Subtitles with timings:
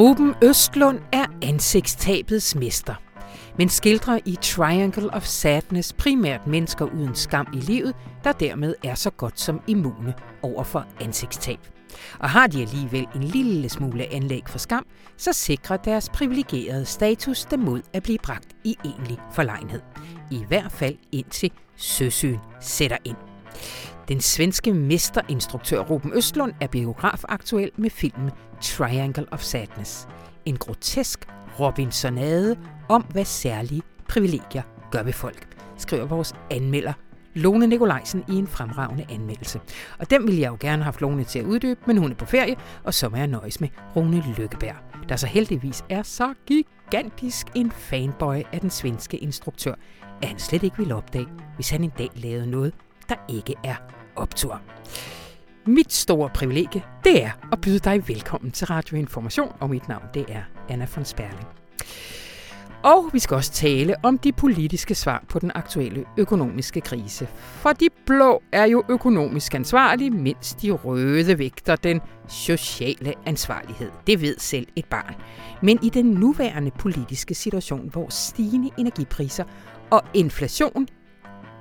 [0.00, 2.94] Ruben Østlund er ansigtstabets mester,
[3.58, 8.94] men skildrer i Triangle of Sadness primært mennesker uden skam i livet, der dermed er
[8.94, 11.58] så godt som immune over for ansigtstab.
[12.18, 14.86] Og har de alligevel en lille smule anlæg for skam,
[15.16, 19.80] så sikrer deres privilegerede status dem mod at blive bragt i egentlig forlegenhed.
[20.30, 23.29] I hvert fald indtil søsyn sætter ind.
[24.08, 28.30] Den svenske mesterinstruktør Ruben Østlund er biografaktuel med filmen
[28.62, 30.08] Triangle of Sadness.
[30.44, 31.28] En grotesk
[31.60, 32.56] Robinsonade
[32.88, 36.92] om, hvad særlige privilegier gør ved folk, skriver vores anmelder
[37.34, 39.60] Lone Nikolajsen i en fremragende anmeldelse.
[39.98, 42.14] Og den ville jeg jo gerne have haft Lone til at uddybe, men hun er
[42.14, 44.76] på ferie, og så må jeg nøjes med Rune Lykkeberg,
[45.08, 49.74] der så heldigvis er så gigantisk en fanboy af den svenske instruktør,
[50.22, 52.74] at han slet ikke ville opdage, hvis han en dag lavede noget,
[53.10, 53.74] der ikke er
[54.16, 54.60] optur.
[55.66, 60.04] Mit store privilegie, det er at byde dig velkommen til Radio Information, og mit navn
[60.14, 61.46] det er Anna von Sperling.
[62.82, 67.28] Og vi skal også tale om de politiske svar på den aktuelle økonomiske krise.
[67.34, 73.90] For de blå er jo økonomisk ansvarlige, mens de røde vægter den sociale ansvarlighed.
[74.06, 75.14] Det ved selv et barn.
[75.62, 79.44] Men i den nuværende politiske situation, hvor stigende energipriser
[79.90, 80.86] og inflation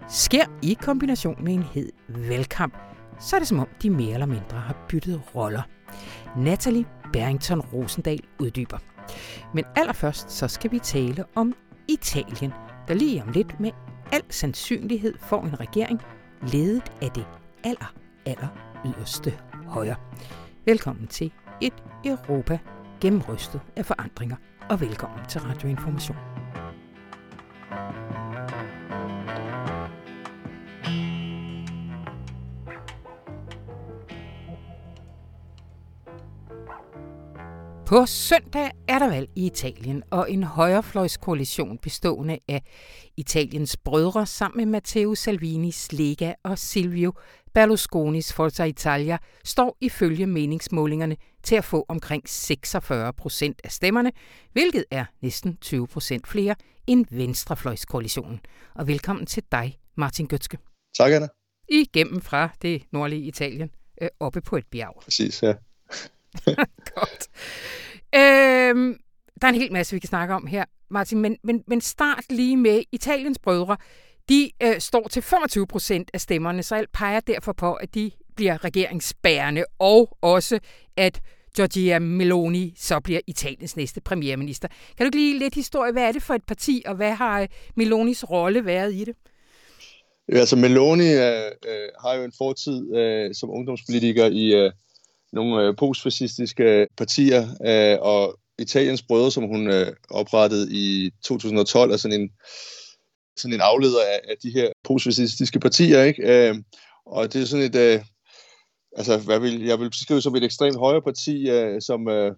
[0.09, 2.77] sker i kombination med en hed valgkamp,
[3.19, 5.61] så er det som om, de mere eller mindre har byttet roller.
[6.37, 8.77] Natalie Barrington Rosendal uddyber.
[9.53, 11.55] Men allerførst så skal vi tale om
[11.87, 12.53] Italien,
[12.87, 13.71] der lige om lidt med
[14.11, 16.01] al sandsynlighed får en regering
[16.47, 17.25] ledet af det
[17.63, 17.93] aller,
[18.25, 18.47] aller
[18.85, 19.33] yderste
[19.67, 19.95] højre.
[20.65, 21.73] Velkommen til et
[22.05, 22.59] Europa
[23.01, 24.35] gennemrystet af forandringer,
[24.69, 26.17] og velkommen til Radioinformation.
[37.89, 42.63] På søndag er der valg i Italien, og en højrefløjskoalition bestående af
[43.17, 47.13] Italiens brødre sammen med Matteo Salvinis Lega og Silvio
[47.53, 54.11] Berlusconis Forza Italia står ifølge meningsmålingerne til at få omkring 46 procent af stemmerne,
[54.53, 56.55] hvilket er næsten 20 procent flere
[56.87, 58.39] end Venstrefløjskoalitionen.
[58.75, 60.57] Og velkommen til dig, Martin Gøtske.
[60.97, 61.27] Tak, Anna.
[61.69, 63.69] Igennem fra det nordlige Italien,
[64.01, 65.01] øh, oppe på et bjerg.
[65.03, 65.53] Præcis, ja.
[66.95, 67.27] Godt.
[68.15, 68.97] Øhm,
[69.41, 72.23] der er en hel masse, vi kan snakke om her, Martin, men, men, men start
[72.29, 73.77] lige med Italiens brødre.
[74.29, 78.11] De øh, står til 25 procent af stemmerne, så alt peger derfor på, at de
[78.35, 80.59] bliver regeringsbærende, og også
[80.97, 81.21] at
[81.55, 84.67] Giorgia Meloni så bliver Italiens næste premierminister.
[84.67, 87.41] Kan du ikke lige lidt historie, hvad er det for et parti, og hvad har
[87.41, 89.15] øh, Melonis rolle været i det?
[90.27, 94.71] Altså Meloni øh, øh, har jo en fortid øh, som ungdomspolitiker i øh,
[95.33, 101.91] nogle øh, postfascistiske øh, partier, øh, og Italiens brødre, som hun øh, oprettede i 2012,
[101.91, 102.29] er sådan en,
[103.37, 106.49] sådan en afleder af, af de her postfascistiske partier, ikke?
[106.49, 106.55] Øh,
[107.05, 108.01] og det er sådan et, øh,
[108.97, 112.35] altså hvad vil, jeg vil beskrive som et ekstremt højre parti, øh, som, øh,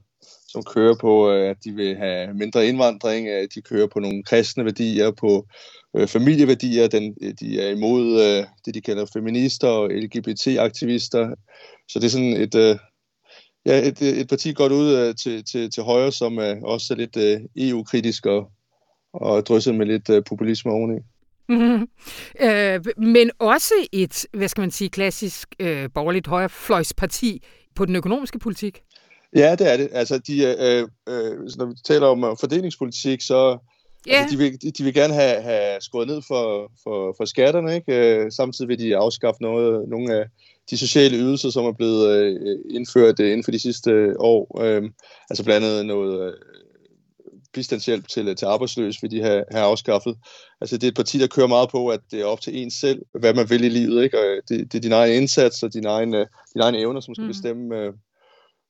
[0.52, 4.24] som kører på, øh, at de vil have mindre indvandring, at de kører på nogle
[4.24, 5.48] kristne værdier, på
[5.96, 11.36] øh, familieværdier, den, øh, de er imod øh, det, de kalder feminister og LGBT-aktivister,
[11.88, 12.78] så det er sådan et, øh,
[13.66, 16.94] ja, et, øh, et parti godt ud øh, til, til, til højre, som øh, også
[16.94, 18.52] er lidt øh, EU-kritisk og,
[19.14, 21.00] og drysset med lidt øh, populisme oveni.
[21.50, 21.88] Mm-hmm.
[22.42, 27.44] Øh, men også et, hvad skal man sige, klassisk øh, borgerligt højrefløjsparti
[27.76, 28.82] på den økonomiske politik.
[29.36, 29.90] Ja, det er det.
[29.92, 33.58] Altså, de, øh, øh, når vi taler om øh, fordelingspolitik, så
[34.08, 34.22] Yeah.
[34.22, 38.18] Altså, de, vil, de vil gerne have, have skåret ned for, for, for skatterne, ikke?
[38.18, 40.26] Øh, samtidig vil de afskaffe noget, nogle af
[40.70, 44.62] de sociale ydelser, som er blevet øh, indført øh, inden for de sidste år.
[44.64, 44.84] Øh,
[45.30, 46.34] altså blandt andet noget øh,
[47.54, 50.18] bistandshjælp til, til arbejdsløse, vil de have, have afskaffet.
[50.62, 52.72] Altså det er et parti, der kører meget på, at det er op til en
[52.72, 54.04] selv, hvad man vil i livet.
[54.04, 54.20] Ikke?
[54.20, 57.16] Og det, det er din egen indsats og din egen, øh, din egen evner, som
[57.16, 57.30] skal mm.
[57.30, 57.76] bestemme,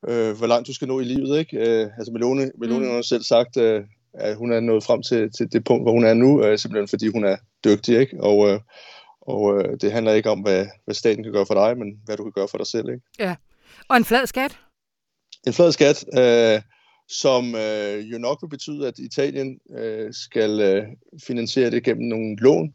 [0.09, 1.39] øh, hvor langt du skal nå i livet.
[1.39, 1.57] Ikke?
[1.57, 2.91] Øh, altså Melone, Melone mm.
[2.91, 3.83] har selv sagt, øh,
[4.13, 6.87] at hun er nået frem til, til det punkt, hvor hun er nu, øh, simpelthen
[6.87, 7.99] fordi hun er dygtig.
[7.99, 8.23] Ikke?
[8.23, 8.59] Og, øh,
[9.21, 12.17] og øh, det handler ikke om, hvad, hvad staten kan gøre for dig, men hvad
[12.17, 12.89] du kan gøre for dig selv.
[12.89, 13.01] Ikke?
[13.19, 13.35] Ja.
[13.87, 14.57] Og en flad skat?
[15.47, 16.61] En flad skat, øh,
[17.09, 20.83] som øh, jo nok vil betyde, at Italien øh, skal øh,
[21.27, 22.73] finansiere det gennem nogle lån,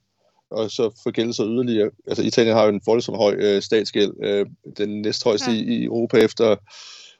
[0.50, 1.90] og så forgælde sig yderligere.
[2.06, 4.46] Altså Italien har jo en voldsomt høj øh, statsgæld, øh,
[4.76, 5.56] den næsthøjeste ja.
[5.56, 6.56] i, i Europa efter,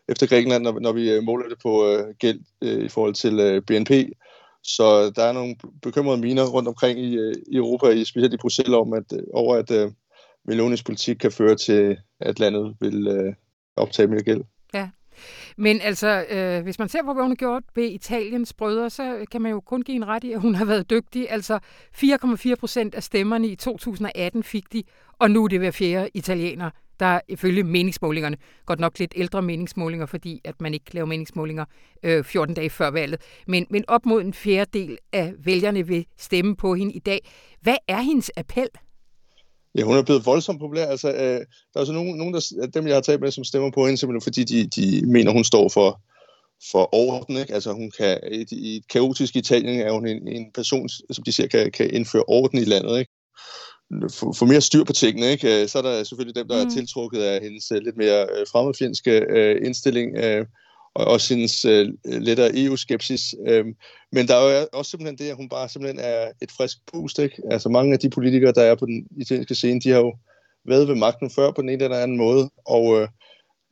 [0.09, 3.41] efter Grækenland, når, når vi øh, måler det på øh, gæld øh, i forhold til
[3.41, 3.91] øh, BNP.
[4.63, 8.37] Så der er nogle bekymrede miner rundt omkring i, øh, i Europa, i, specielt i
[8.37, 9.91] Bruxelles, om at, øh, over at øh,
[10.45, 13.35] Melonis politik kan føre til, at landet vil øh,
[13.77, 14.41] optage mere gæld.
[14.75, 14.89] Ja.
[15.57, 19.25] Men altså, øh, hvis man ser på, hvad hun har gjort ved Italiens brødre, så
[19.33, 21.31] kan man jo kun give en ret i, at hun har været dygtig.
[21.31, 21.59] Altså
[21.95, 24.83] 4,4 procent af stemmerne i 2018 fik de,
[25.19, 26.71] og nu er det hver fjerde italiener,
[27.01, 31.65] der ifølge meningsmålingerne, godt nok lidt ældre meningsmålinger, fordi at man ikke laver meningsmålinger
[32.03, 36.57] øh, 14 dage før valget, men, men op mod en fjerdedel af vælgerne vil stemme
[36.57, 37.31] på hende i dag.
[37.61, 38.69] Hvad er hendes appel?
[39.75, 40.87] Ja, hun er blevet voldsomt populær.
[40.87, 41.45] Altså, øh, der
[41.75, 44.21] er altså nogen, nogen der, dem, jeg har talt med, som stemmer på hende, simpelthen
[44.21, 46.01] fordi de, de mener, hun står for,
[46.71, 47.37] for orden.
[47.37, 47.55] Ikke?
[47.55, 51.33] Altså, hun kan, i, i et kaotisk Italien er hun en, en person, som de
[51.33, 52.99] siger, kan, kan indføre orden i landet.
[52.99, 53.13] Ikke?
[54.13, 55.63] Få, få mere styr på tingene, ikke?
[55.63, 56.69] Øh, så er der selvfølgelig dem, der mm.
[56.69, 60.47] er tiltrukket af hendes uh, lidt mere uh, fremmedfjendske uh, indstilling, uh,
[60.95, 63.35] og også hendes uh, lettere EU-skepsis.
[63.39, 63.67] Uh,
[64.13, 67.19] men der er jo også simpelthen det, at hun bare simpelthen er et frisk pust,
[67.19, 67.43] ikke?
[67.51, 70.13] Altså mange af de politikere, der er på den italienske scene, de har jo
[70.65, 73.09] været ved magten før på den ene eller anden måde, og uh,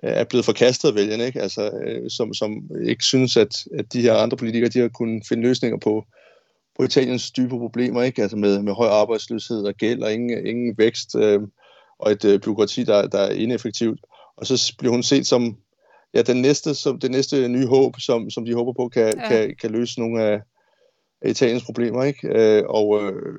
[0.03, 1.43] er blevet forkastet af vælgerne, ikke?
[1.43, 5.27] Altså, uh, som, som ikke synes, at, at de her andre politikere, de har kunnet
[5.29, 6.05] finde løsninger på
[6.77, 8.23] på Italiens dybe problemer, ikke?
[8.23, 11.41] Altså med, med høj arbejdsløshed og gæld og ingen, ingen vækst, øh,
[11.99, 14.01] og et øh, byråkrati, der, der er ineffektivt.
[14.37, 15.57] Og så bliver hun set som
[16.15, 19.29] ja, den næste, som, det næste nye håb, som, som de håber på kan, ja.
[19.29, 20.41] kan, kan løse nogle af,
[21.23, 22.05] af Italiens problemer.
[22.05, 22.29] Ikke?
[22.29, 23.39] Øh, og øh,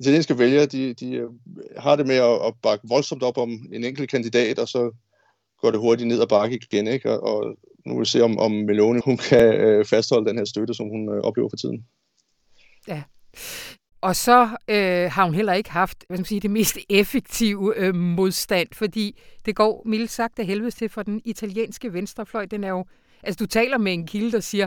[0.00, 1.28] italienske vælgere, de, de øh,
[1.76, 4.90] har det med at, at bakke voldsomt op om en enkelt kandidat, og så
[5.60, 6.86] går det hurtigt ned og bakke igen.
[6.86, 7.10] Ikke?
[7.10, 7.56] Og, og
[7.86, 10.88] nu vil vi se, om, om Meloni hun kan øh, fastholde den her støtte, som
[10.88, 11.86] hun øh, oplever for tiden.
[12.88, 13.02] Ja.
[14.00, 17.74] Og så øh, har hun heller ikke haft hvad skal man sige, det mest effektive
[17.76, 22.44] øh, modstand, fordi det går mildt sagt af helvede til for den italienske venstrefløj.
[22.44, 22.84] Den er jo,
[23.22, 24.66] altså du taler med en kilde, der siger,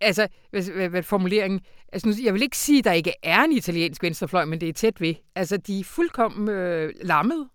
[0.00, 1.60] altså hvad, hvad, hvad formuleringen,
[1.92, 4.68] altså nu, jeg vil ikke sige, at der ikke er en italiensk venstrefløj, men det
[4.68, 5.14] er tæt ved.
[5.34, 7.48] Altså de er fuldkommen øh, lammet.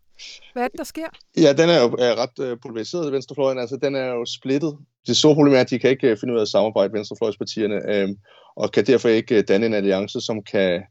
[0.53, 1.07] Hvad er det, der sker?
[1.37, 3.59] Ja, den er jo er ret øh, polariseret, venstrefløjen.
[3.59, 4.77] Altså, den er jo splittet.
[5.07, 7.75] Det store problem er, at de kan ikke øh, finde ud af at samarbejde, venstrefløjspartierne.
[7.75, 8.09] Øh,
[8.55, 10.81] og kan derfor ikke øh, danne en alliance, som kan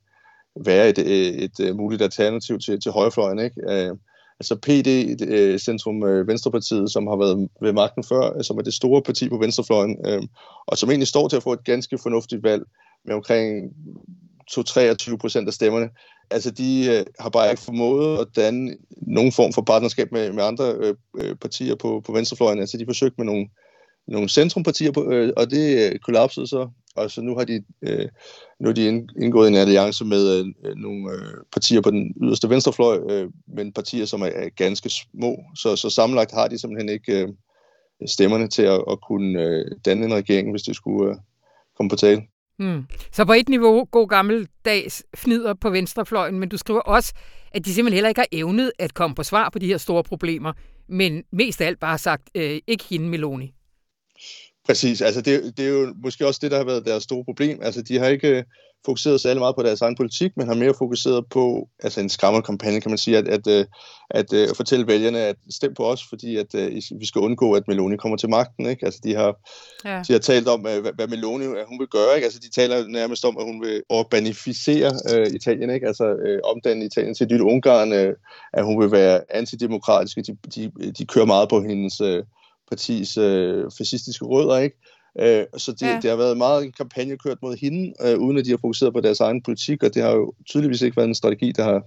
[0.64, 3.38] være et, øh, et, et muligt alternativ til, til højrefløjen.
[3.38, 3.56] Ikke?
[3.68, 3.96] Øh,
[4.40, 9.28] altså PD, Centrum Venstrepartiet, som har været ved magten før, som er det store parti
[9.28, 9.96] på venstrefløjen,
[10.66, 12.62] og som egentlig står til at få et ganske fornuftigt valg
[13.04, 13.72] med omkring
[14.50, 15.88] 2-23 procent af stemmerne.
[16.30, 18.76] Altså, de har bare ikke formået at danne
[19.06, 22.60] nogen form for partnerskab med, med andre øh, partier på, på venstrefløjen.
[22.60, 23.46] Altså, de forsøgte med nogle,
[24.08, 28.08] nogle centrumpartier, på, øh, og det kollapsede så og så nu har de, øh,
[28.60, 28.86] nu har de
[29.22, 33.72] indgået en alliance med øh, øh, nogle øh, partier på den yderste venstrefløj, øh, men
[33.72, 35.44] partier, som er, er ganske små.
[35.56, 37.28] Så, så sammenlagt har de simpelthen ikke øh,
[38.06, 41.16] stemmerne til at, at kunne øh, danne en regering, hvis det skulle øh,
[41.76, 42.22] komme på tale.
[42.58, 42.84] Hmm.
[43.12, 47.14] Så på et niveau, god gammeldags fnider på venstrefløjen, men du skriver også,
[47.52, 50.04] at de simpelthen heller ikke har evnet at komme på svar på de her store
[50.04, 50.52] problemer,
[50.88, 53.54] men mest af alt bare sagt, øh, ikke hende Meloni.
[54.66, 57.58] Præcis, altså det, det er jo måske også det, der har været deres store problem.
[57.62, 58.44] Altså de har ikke øh,
[58.84, 62.80] fokuseret så meget på deres egen politik, men har mere fokuseret på altså en skræmmerkampagne,
[62.80, 63.64] kan man sige, at, at, øh,
[64.10, 67.52] at, at, at fortælle vælgerne, at stem på os, fordi at, at vi skal undgå,
[67.52, 68.66] at Meloni kommer til magten.
[68.66, 68.86] Ikke?
[68.86, 69.36] Altså de har,
[69.84, 70.02] ja.
[70.08, 72.14] de har talt om, hvad, hvad Meloni hun vil gøre.
[72.14, 72.24] Ikke?
[72.24, 75.86] Altså de taler nærmest om, at hun vil urbanificere øh, Italien, ikke?
[75.86, 78.14] altså øh, omdanne Italien til et nyt Ungarn, øh,
[78.52, 80.16] at hun vil være antidemokratisk.
[80.16, 82.00] De, de, de kører meget på hendes...
[82.00, 82.24] Øh,
[82.72, 84.76] partis øh, fascistiske rødder, ikke?
[85.20, 85.98] Øh, så det, ja.
[86.02, 88.92] det har været meget en kampagne kørt mod hende, øh, uden at de har fokuseret
[88.92, 91.82] på deres egen politik, og det har jo tydeligvis ikke været en strategi, der har,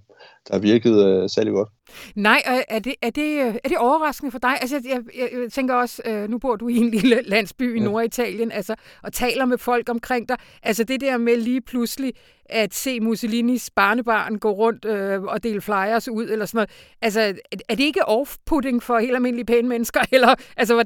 [0.47, 1.69] der har virket øh, særlig godt.
[2.15, 4.57] Nej, er det, er, det, er det overraskende for dig?
[4.61, 7.79] Altså, jeg, jeg, jeg tænker også, øh, nu bor du i en lille landsby i
[7.79, 7.85] ja.
[7.85, 10.37] Norditalien, altså, og taler med folk omkring dig.
[10.63, 12.13] Altså det der med lige pludselig
[12.49, 16.69] at se Mussolinis barnebarn gå rundt øh, og dele flyers ud, eller sådan noget.
[17.01, 17.21] Altså,
[17.69, 20.01] er det ikke off-putting for helt almindelige pæne mennesker?
[20.11, 20.83] Eller, altså,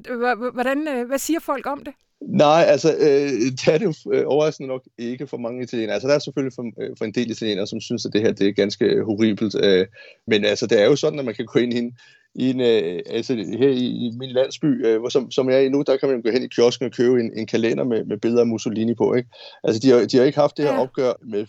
[0.53, 1.93] hvordan, øh, hvad siger folk om det?
[2.21, 5.93] Nej, altså, øh, det er det øh, overraskende nok ikke for mange italienere.
[5.93, 8.31] Altså, der er selvfølgelig for, øh, for en del italienere, som synes, at det her
[8.31, 9.55] det er ganske horribelt.
[9.63, 9.87] Øh,
[10.27, 11.97] men altså, det er jo sådan, at man kan gå ind i en,
[12.35, 15.61] i en øh, altså her i, i min landsby, øh, hvor, som, som jeg er
[15.61, 18.05] i nu, der kan man gå hen i kiosken og købe en, en kalender med,
[18.05, 19.13] med billeder af Mussolini på.
[19.13, 19.29] Ikke?
[19.63, 21.45] Altså, de har, de har ikke haft det her opgør med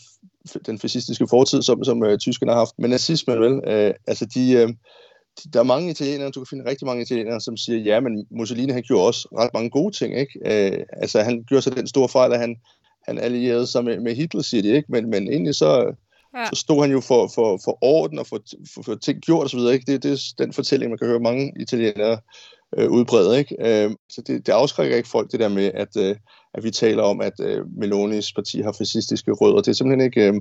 [0.66, 2.78] den fascistiske fortid, som, som øh, tyskerne har haft.
[2.78, 4.52] Men nazismen, vel, øh, altså de...
[4.52, 4.68] Øh,
[5.52, 8.72] der er mange italienere, du kan finde rigtig mange italienere, som siger, ja, men Mussolini
[8.72, 10.40] han gjorde også ret mange gode ting, ikke?
[10.44, 12.56] Øh, altså han gjorde så den store fejl, at han,
[13.08, 14.92] han allierede sig med, med Hitler, siger de, ikke?
[14.92, 15.94] Men, men egentlig så,
[16.36, 16.44] ja.
[16.44, 18.40] så stod han jo for, for, for orden og for,
[18.74, 19.92] for, for ting gjort osv., ikke?
[19.92, 22.18] Det, det er den fortælling, man kan høre mange italienere
[22.78, 23.56] øh, udbrede, ikke?
[23.60, 26.16] Øh, så det, det afskrækker ikke folk, det der med, at, øh,
[26.54, 29.56] at vi taler om, at øh, Melonis parti har fascistiske rødder.
[29.56, 30.28] Det er simpelthen ikke...
[30.28, 30.34] Øh,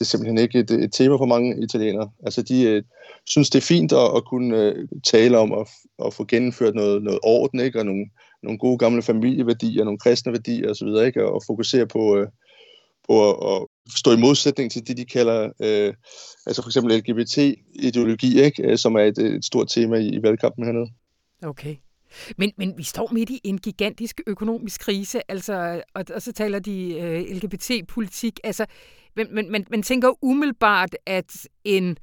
[0.00, 2.10] det er simpelthen ikke et, et tema for mange italienere.
[2.24, 2.82] Altså, de øh,
[3.26, 5.68] synes, det er fint at, at kunne øh, tale om at,
[6.06, 7.78] at få gennemført noget, noget orden, ikke?
[7.78, 8.06] og nogle,
[8.42, 11.26] nogle gode gamle familieværdier, nogle kristne værdier osv., ikke?
[11.26, 12.28] og fokusere på, øh,
[13.08, 13.66] på at, at
[13.96, 15.94] stå i modsætning til det, de kalder øh,
[16.46, 18.62] altså for eksempel LGBT-ideologi, ikke?
[18.62, 20.90] Øh, som er et, et stort tema i, i valgkampen hernede.
[21.42, 21.76] Okay.
[22.36, 26.58] Men, men vi står midt i en gigantisk økonomisk krise, altså, og, og så taler
[26.58, 28.40] de øh, LGBT-politik.
[28.44, 28.66] Altså,
[29.16, 31.98] men, men, men men tænker umiddelbart, at en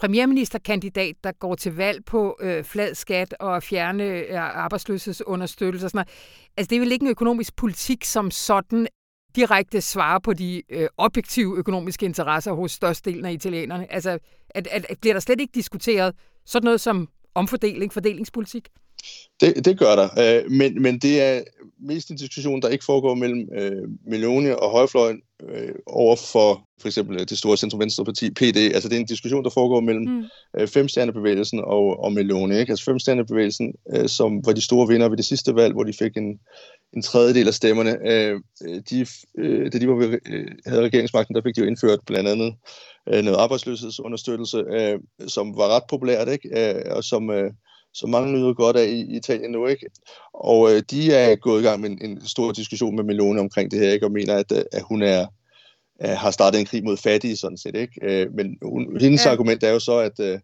[0.00, 5.98] premierministerkandidat, der går til valg på øh, flad skat og fjerne øh, arbejdsløshedsunderstøttelse og sådan
[5.98, 6.08] noget,
[6.56, 8.86] altså det er vel ikke en økonomisk politik som sådan
[9.36, 13.92] direkte svarer på de øh, objektive økonomiske interesser hos størstedelen af italienerne.
[13.92, 14.18] Altså,
[14.50, 18.68] at, at, at bliver der slet ikke diskuteret sådan noget som omfordeling, fordelingspolitik?
[19.40, 21.42] Det, det gør der, øh, men, men det er
[21.80, 26.88] mest en diskussion, der ikke foregår mellem øh, Meloni og højfløjen øh, over for for
[26.88, 28.56] eksempel det store centrum-venstre-parti, PD.
[28.56, 30.24] Altså det er en diskussion, der foregår mellem mm.
[30.58, 32.58] øh, femstjernebevægelsen og, og Meloni.
[32.58, 32.70] Ikke?
[32.70, 36.16] Altså femstjernebevægelsen, øh, som var de store vinder ved det sidste valg, hvor de fik
[36.16, 36.40] en,
[36.96, 37.96] en tredjedel af stemmerne.
[38.10, 38.40] Øh,
[38.90, 39.06] de,
[39.38, 42.54] øh, da de var, øh, havde regeringsmagten, der fik de jo indført blandt andet
[43.08, 46.74] øh, noget arbejdsløshedsunderstøttelse, øh, som var ret populært, ikke?
[46.74, 47.30] Øh, og som...
[47.30, 47.52] Øh,
[47.94, 49.66] som mange nyder godt af i Italien nu.
[49.66, 49.86] Ikke?
[50.34, 53.70] Og øh, de er gået i gang med en, en stor diskussion med Meloni omkring
[53.70, 54.06] det her, ikke?
[54.06, 55.26] og mener, at, øh, at hun er,
[56.00, 57.74] er, har startet en krig mod fattige, sådan set.
[57.74, 57.94] Ikke?
[58.02, 59.30] Øh, men hun, hendes ja.
[59.30, 60.38] argument er jo så, at, øh,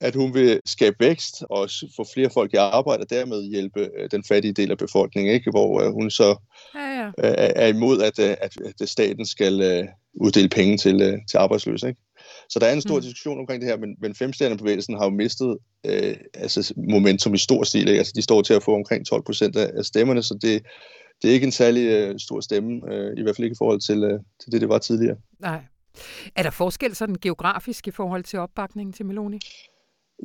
[0.00, 4.10] at hun vil skabe vækst og få flere folk i arbejde, og dermed hjælpe øh,
[4.10, 5.50] den fattige del af befolkningen, ikke?
[5.50, 6.36] hvor øh, hun så
[6.74, 7.06] ja, ja.
[7.06, 9.84] Øh, er imod, at, øh, at, at staten skal øh,
[10.14, 11.88] uddele penge til, øh, til arbejdsløse.
[11.88, 12.00] Ikke?
[12.48, 13.00] Så der er en stor mm.
[13.02, 17.64] diskussion omkring det her, men, men femstjernebevægelsen har jo mistet øh, altså momentum i stor
[17.64, 17.88] stil.
[17.88, 17.98] Ikke?
[17.98, 20.62] Altså, de står til at få omkring 12 procent af, stemmerne, så det,
[21.22, 23.80] det er ikke en særlig øh, stor stemme, øh, i hvert fald ikke i forhold
[23.80, 25.16] til, øh, til det, det var tidligere.
[25.40, 25.60] Nej.
[26.36, 29.38] Er der forskel sådan geografisk i forhold til opbakningen til Meloni?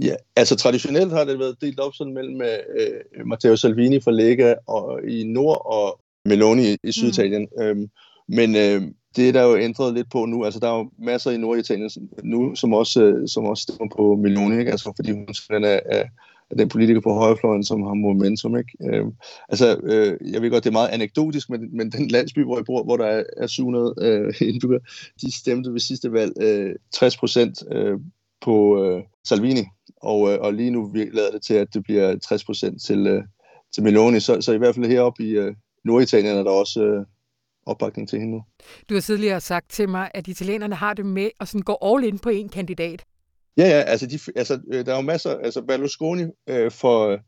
[0.01, 4.55] Ja, altså traditionelt har det været delt op sådan mellem øh, Matteo Salvini fra Lega
[4.67, 7.47] og, i nord og Meloni i, i Syditalien.
[7.57, 7.63] Mm.
[7.63, 7.89] Øhm,
[8.29, 8.81] men øh,
[9.15, 10.45] det er der jo ændret lidt på nu.
[10.45, 11.89] Altså, der er jo masser i Norditalien
[12.23, 14.71] nu, som også, øh, som også stemmer på Meloni, ikke?
[14.71, 16.03] Altså, fordi hun er, er,
[16.51, 18.57] er den politiker på højrefløjen, som har momentum.
[18.57, 18.71] Ikke?
[18.83, 19.05] Øh,
[19.49, 22.65] altså, øh, jeg ved godt, det er meget anekdotisk, men, men den landsby, hvor jeg
[22.65, 24.81] bor, hvor der er, er 700 øh, indbyggere,
[25.21, 27.99] de stemte ved sidste valg øh, 60 procent øh,
[28.41, 29.63] på øh, Salvini,
[30.01, 33.23] og, øh, og lige nu lader det til, at det bliver 60 procent til, øh,
[33.73, 34.19] til Meloni.
[34.19, 35.55] Så, så i hvert fald heroppe i øh,
[35.85, 36.83] Norditalien er der også...
[36.83, 37.05] Øh,
[37.69, 38.43] opbakning til hende nu.
[38.89, 42.03] Du har tidligere sagt til mig, at italienerne har det med at sådan gå all
[42.03, 43.05] in på en kandidat.
[43.57, 47.19] Ja, ja, altså, de, altså øh, der er jo masser, altså Berlusconi øh, for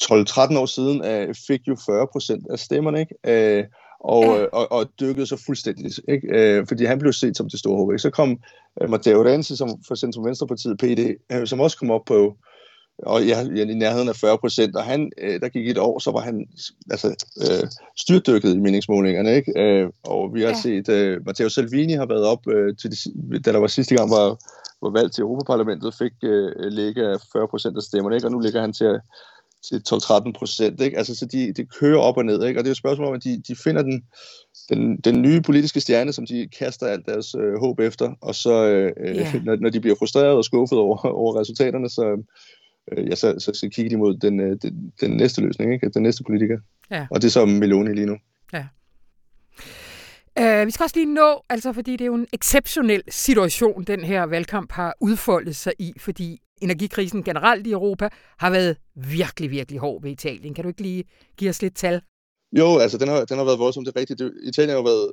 [0.00, 3.14] 12-13 år siden øh, fik jo 40 procent af stemmerne, ikke?
[3.58, 3.64] Øh,
[4.00, 4.42] og, ja.
[4.42, 6.28] Øh, og, og dykkede så fuldstændig, ikke?
[6.30, 7.92] Øh, fordi han blev set som det store håb.
[7.92, 7.98] Ikke?
[7.98, 8.38] Så kom
[8.82, 11.00] øh, Matteo Renzi som for Centrum Venstrepartiet, PD,
[11.32, 12.36] øh, som også kom op på
[13.02, 16.10] og ja, i nærheden af 40 procent, og han, øh, der gik et år, så
[16.10, 16.46] var han
[16.90, 17.08] altså,
[17.40, 19.60] øh, styrtdykket i meningsmålingerne, ikke?
[19.60, 20.60] Øh, og vi har ja.
[20.62, 22.96] set, øh, Matteo Salvini har været op, øh, til de,
[23.38, 24.28] da der var sidste gang var,
[24.82, 28.26] var valg til Europaparlamentet, fik øh, ligge 40 procent af stemmerne, ikke?
[28.26, 29.00] Og nu ligger han til,
[29.68, 30.98] til 12-13 procent, ikke?
[30.98, 32.60] Altså, så de, de kører op og ned, ikke?
[32.60, 34.04] Og det er jo et spørgsmål om, at de, de finder den,
[34.68, 38.64] den, den nye politiske stjerne, som de kaster alt deres øh, håb efter, og så,
[38.66, 39.44] øh, yeah.
[39.44, 42.24] når, når de bliver frustreret og skuffet over, over resultaterne, så
[42.92, 45.88] øh, ja, så, så, så kigger de mod den, øh, den, den næste løsning, ikke?
[45.88, 46.58] den næste politiker.
[46.90, 47.06] Ja.
[47.10, 48.16] Og det er så Meloni lige nu.
[48.52, 48.66] Ja.
[50.40, 54.04] Uh, vi skal også lige nå, altså fordi det er jo en exceptionel situation, den
[54.04, 58.08] her valgkamp har udfoldet sig i, fordi energikrisen generelt i Europa
[58.38, 60.54] har været virkelig, virkelig hård ved Italien.
[60.54, 61.04] Kan du ikke lige
[61.36, 62.00] give os lidt tal?
[62.58, 64.22] Jo, altså den har, den har været voldsomt, det er rigtigt.
[64.44, 65.12] Italien har jo været,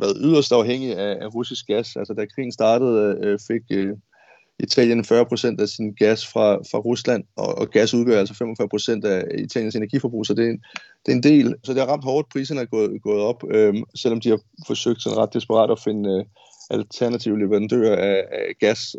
[0.00, 1.96] været yderst afhængig af, af russisk gas.
[1.96, 3.96] Altså da krigen startede, øh, fik øh,
[4.58, 8.34] Italien 40% af sin gas fra, fra Rusland, og, og gas udgør altså
[9.04, 10.60] 45% af Italiens energiforbrug, så det er, en,
[11.06, 11.54] det er en del.
[11.64, 15.02] Så det har ramt hårdt, priserne er gået, gået op, øhm, selvom de har forsøgt
[15.02, 16.24] sådan ret desperat at finde øh,
[16.70, 18.96] alternative leverandører af, af gas.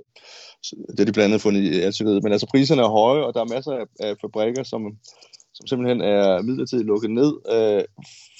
[0.71, 2.23] Det har de blandt andet fundet i Algeriet.
[2.23, 4.81] Men altså priserne er høje, og der er masser af, af fabrikker, som,
[5.53, 7.83] som simpelthen er midlertidigt lukket ned, øh,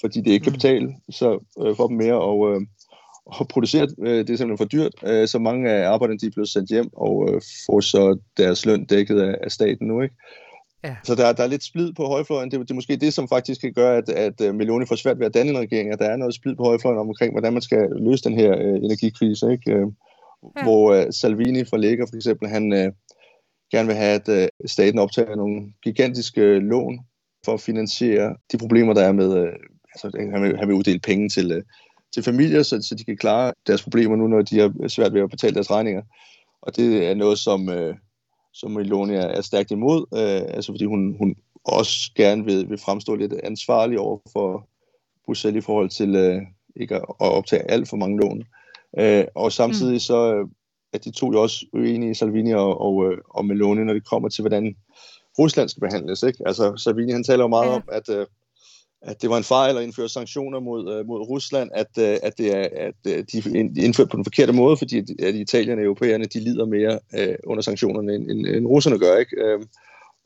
[0.02, 0.58] fordi det ikke kan mm.
[0.60, 1.30] betale så,
[1.62, 2.62] øh, for dem mere, og øh,
[3.28, 6.32] og producere øh, det er simpelthen for dyrt, øh, så mange af arbejderne de er
[6.32, 10.16] blevet sendt hjem og øh, får så deres løn dækket af, af staten nu, ikke?
[10.84, 10.96] Ja.
[11.04, 12.52] Så der, der er lidt splid på højfløjen.
[12.52, 15.26] Det, det er måske det, som faktisk kan gøre, at, at Meloni får svært ved
[15.26, 17.90] at danne en regering, at der er noget splid på højfløjen omkring, hvordan man skal
[17.96, 19.52] løse den her øh, energikrise.
[19.52, 19.72] Ikke?
[19.72, 19.88] Øh,
[20.58, 20.64] ja.
[20.64, 22.92] Hvor øh, Salvini fra Lega for eksempel, han øh,
[23.72, 27.00] gerne vil have, at øh, staten optager nogle gigantiske øh, lån
[27.46, 29.54] for at finansiere de problemer, der er med, øh,
[29.94, 31.64] altså han vil, han vil uddele penge til, øh,
[32.18, 35.22] til familier, så, så de kan klare deres problemer nu, når de har svært ved
[35.22, 36.02] at betale deres regninger.
[36.62, 37.96] Og det er noget, som, øh,
[38.54, 42.78] som Meloni er, er stærkt imod, øh, altså fordi hun, hun også gerne vil, vil
[42.78, 44.68] fremstå lidt ansvarlig over for
[45.26, 46.42] Bruxelles i forhold til øh,
[46.76, 48.44] ikke at, at optage alt for mange lån.
[49.00, 50.00] Øh, og samtidig mm.
[50.00, 50.48] så øh,
[50.94, 54.30] er de to jo også uenige, Salvini og, og, øh, og Meloni, når det kommer
[54.30, 54.76] til, hvordan
[55.40, 56.24] Rusland skal behandles.
[56.24, 56.44] Ikke?
[56.46, 57.76] Altså, Salvini han taler jo meget ja.
[57.76, 58.26] om, at, øh,
[59.02, 62.38] at det var en fejl at indføre sanktioner mod, øh, mod Rusland, at, øh, at,
[62.38, 65.84] det er, at øh, de er indført på den forkerte måde, fordi at, at og
[65.84, 69.18] europæerne de lider mere øh, under sanktionerne, end, end, end russerne gør.
[69.18, 69.36] Ikke?
[69.44, 69.60] Øh,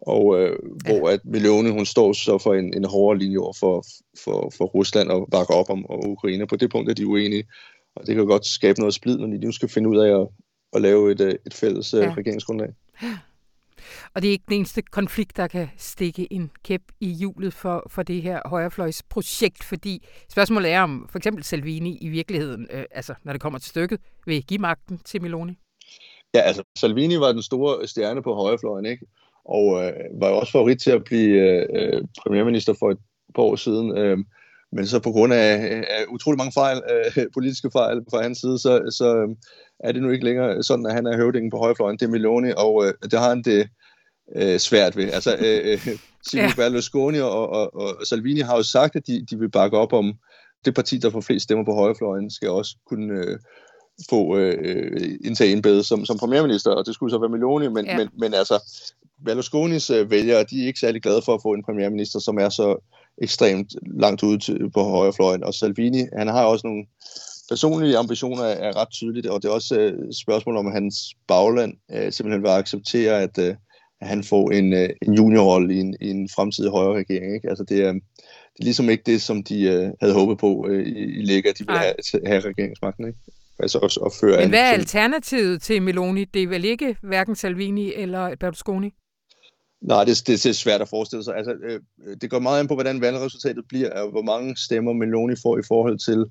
[0.01, 0.97] og øh, ja.
[0.97, 3.85] hvor at Meloni, hun står så for en, en hårdere linje over for,
[4.23, 6.47] for, for Rusland og bakker op om og Ukraine.
[6.47, 7.43] På det punkt er de uenige,
[7.95, 10.27] og det kan godt skabe noget splid, når de nu skal finde ud af at,
[10.73, 12.13] at lave et, et fælles ja.
[12.17, 12.69] regeringsgrundlag.
[14.13, 17.87] Og det er ikke den eneste konflikt, der kan stikke en kæp i hjulet for,
[17.89, 23.13] for det her højrefløjsprojekt, fordi spørgsmålet er, om for eksempel Salvini i virkeligheden, øh, altså
[23.23, 25.57] når det kommer til stykket, vil give magten til Meloni?
[26.33, 29.05] Ja, altså Salvini var den store stjerne på højrefløjen, ikke?
[29.45, 32.97] og øh, var jo også favorit til at blive øh, øh premierminister for et
[33.35, 33.97] par år siden.
[33.97, 34.17] Øh,
[34.71, 35.53] men så på grund af,
[35.89, 39.29] af utrolig mange fejl, øh, politiske fejl fra hans side, så, så øh,
[39.79, 41.97] er det nu ikke længere sådan, at han er høvdingen på højrefløjen.
[41.97, 43.69] Det er Meloni, og øh, det har han det
[44.35, 45.11] øh, svært ved.
[45.11, 45.97] Altså, øh, øh
[46.27, 46.53] Silvio ja.
[46.55, 50.13] Berlusconi og, og, og Salvini har jo sagt, at de, de vil bakke op om
[50.65, 53.39] det parti, der får flest stemmer på højrefløjen, skal også kunne øh,
[54.09, 57.85] få øh, indtage en bedre som, som premierminister, og det skulle så være Meloni, men,
[57.85, 57.97] ja.
[57.97, 58.73] men, men altså,
[59.25, 62.49] Berlusconis øh, vælgere, de er ikke særlig glade for at få en premierminister, som er
[62.49, 65.43] så ekstremt langt ude til, på højrefløjen.
[65.43, 66.85] Og Salvini, han har også nogle
[67.49, 70.95] personlige ambitioner, er ret tydeligt, og det er også et øh, spørgsmål om, hans
[71.27, 73.55] bagland øh, simpelthen vil acceptere, at, øh,
[74.01, 77.35] at han får en, øh, en juniorrolle i en, i en fremtidig højre regering.
[77.35, 77.49] Ikke?
[77.49, 80.85] Altså det er, det er ligesom ikke det, som de øh, havde håbet på øh,
[80.85, 83.07] i, i Lega, de ville have, have regeringsmagten.
[83.07, 83.19] Ikke?
[83.59, 86.25] Altså også at føre Men hvad er alternativet til Meloni?
[86.25, 88.93] Det er vel ikke hverken Salvini eller Berlusconi?
[89.81, 91.35] Nej, det, det, det er svært at forestille sig.
[91.35, 91.79] Altså, øh,
[92.21, 95.61] det går meget an på, hvordan valgresultatet bliver, og hvor mange stemmer Meloni får i
[95.67, 96.25] forhold til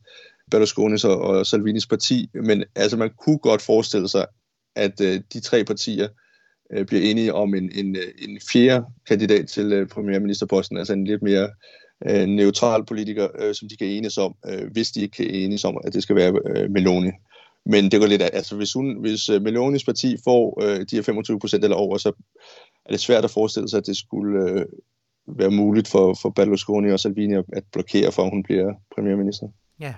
[0.51, 2.31] Berlusconis og, og Salvinis parti.
[2.35, 4.27] Men altså, man kunne godt forestille sig,
[4.77, 6.11] at øh, de tre partier øh,
[6.73, 11.05] Øh, bliver enige om en, en, øh, en fjerde kandidat til øh, premierministerposten, altså en
[11.05, 11.49] lidt mere
[12.09, 15.65] øh, neutral politiker, øh, som de kan enes om, øh, hvis de ikke kan enes
[15.65, 17.11] om, at det skal være øh, Meloni.
[17.67, 20.97] Men det går lidt af, altså hvis, hun, hvis øh, Melonis parti får øh, de
[20.97, 22.13] her 25 procent eller over, så
[22.85, 24.67] er det svært at forestille sig, at det skulle øh,
[25.27, 29.47] være muligt for, for Berlusconi og Salvini at blokere for, at hun bliver premierminister.
[29.81, 29.95] Ja.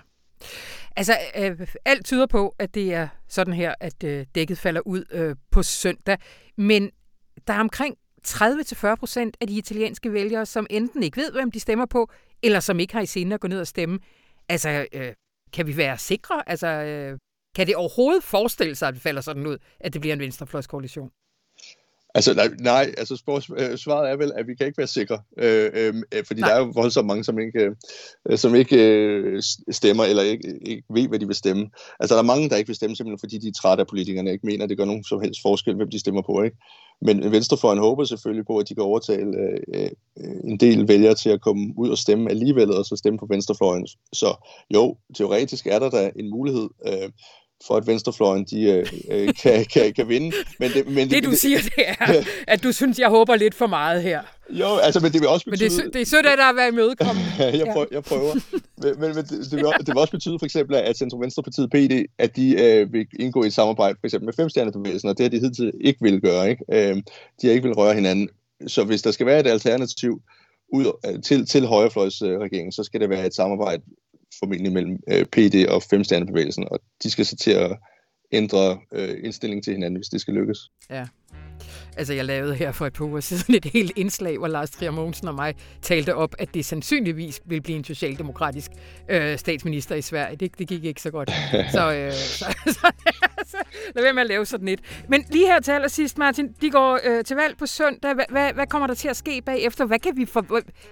[0.96, 5.04] Altså, øh, alt tyder på, at det er sådan her, at øh, dækket falder ud
[5.10, 6.18] øh, på søndag.
[6.56, 6.90] Men
[7.46, 11.60] der er omkring 30-40 procent af de italienske vælgere, som enten ikke ved, hvem de
[11.60, 12.10] stemmer på,
[12.42, 13.98] eller som ikke har i sinde at gå ned og stemme.
[14.48, 15.12] Altså, øh,
[15.52, 16.48] kan vi være sikre?
[16.48, 17.18] Altså, øh,
[17.56, 21.10] kan det overhovedet forestille sig, at det falder sådan ud, at det bliver en venstrefløjskoalition?
[22.14, 25.18] Altså nej, nej altså spørg, øh, svaret er vel, at vi kan ikke være sikre,
[25.38, 26.48] øh, øh, øh, fordi nej.
[26.48, 27.70] der er jo voldsomt mange, som ikke,
[28.28, 31.70] øh, som ikke øh, stemmer, eller ikke, ikke ved, hvad de vil stemme.
[32.00, 34.32] Altså der er mange, der ikke vil stemme, simpelthen fordi de er trætte af politikerne,
[34.32, 36.42] ikke mener, at det gør nogen som helst forskel, hvem de stemmer på.
[36.42, 36.56] Ikke?
[37.02, 39.32] Men Venstrefløjen håber selvfølgelig på, at de kan overtale
[39.74, 39.90] øh,
[40.44, 43.86] en del vælgere til at komme ud og stemme alligevel, og så stemme på Venstrefløjen.
[44.12, 44.34] Så
[44.74, 46.68] jo, teoretisk er der da en mulighed.
[46.86, 47.10] Øh,
[47.66, 50.36] for at venstrefløjen de, øh, øh, kan, kan, kan vinde.
[50.58, 53.54] Men det, men det, det, du siger, det er, at du synes, jeg håber lidt
[53.54, 54.20] for meget her.
[54.50, 55.68] Jo, altså, men det vil også betyde...
[55.68, 57.28] Men det er, det er sødt, at der er været imødekommende.
[57.60, 58.34] jeg, prøver, jeg prøver.
[58.82, 62.04] men, men, men det, det, vil, det vil også betyde for eksempel, at Centrum-Venstrepartiet PD,
[62.18, 65.30] at de øh, vil indgå i et samarbejde for eksempel med femstjernebevægelsen, og det har
[65.30, 66.50] de hidtil ikke vil gøre.
[66.50, 66.64] Ikke?
[66.72, 66.96] Øh,
[67.42, 68.28] de har ikke vil røre hinanden.
[68.66, 70.22] Så hvis der skal være et alternativ
[70.72, 73.82] ud, øh, til, til højrefløjsregeringen, så skal det være et samarbejde
[74.38, 77.78] formentlig mellem øh, PD og femstjernebevægelsen, og de skal så til at
[78.32, 80.58] ændre øh, indstilling til hinanden, hvis det skal lykkes.
[80.90, 81.06] Ja.
[81.96, 84.90] Altså, jeg lavede her for et par uger siden et helt indslag, hvor Lars Trier
[84.90, 88.70] Mogensen og mig talte op, at det sandsynligvis vil blive en socialdemokratisk
[89.08, 90.36] øh, statsminister i Sverige.
[90.36, 91.30] Det, det gik ikke så godt.
[91.72, 92.44] Så, øh, så,
[92.80, 92.92] så,
[93.46, 93.56] så
[93.94, 94.80] lad være med at lave sådan et.
[95.08, 98.14] Men lige her til allersidst, Martin, de går øh, til valg på søndag.
[98.14, 99.84] Hvad, hvad, hvad kommer der til at ske bagefter?
[99.84, 100.40] Hvad kan vi, for,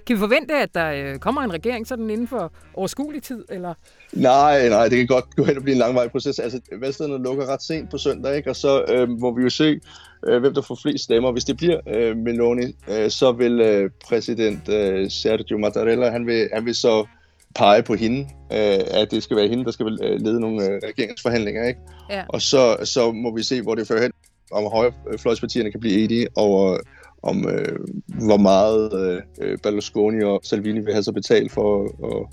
[0.07, 3.45] kan vi forvente, at der øh, kommer en regering sådan inden for overskuelig tid?
[3.49, 3.75] Eller?
[4.13, 6.39] Nej, nej, det kan godt gå hen og blive en langvarig proces.
[6.39, 8.51] Altså, valgstederne lukker ret sent på søndag, ikke?
[8.51, 9.81] og så øh, må vi jo se,
[10.29, 11.33] øh, hvem der får flest stemmer.
[11.33, 16.49] Hvis det bliver øh, Meloni, øh, så vil øh, præsident øh, Sergio Mattarella, han vil,
[16.53, 17.07] han vil så
[17.55, 18.21] pege på hende,
[18.53, 21.69] øh, at det skal være hende, der skal øh, lede nogle øh, regeringsforhandlinger.
[21.69, 21.81] Ikke?
[22.11, 22.23] Ja.
[22.29, 24.13] Og så, så må vi se, hvor det fører hen,
[24.53, 26.79] om højrefløjspartierne kan blive enige over
[27.23, 27.79] om øh,
[28.27, 32.27] hvor meget øh, Berlusconi og Salvini vil have så betalt for at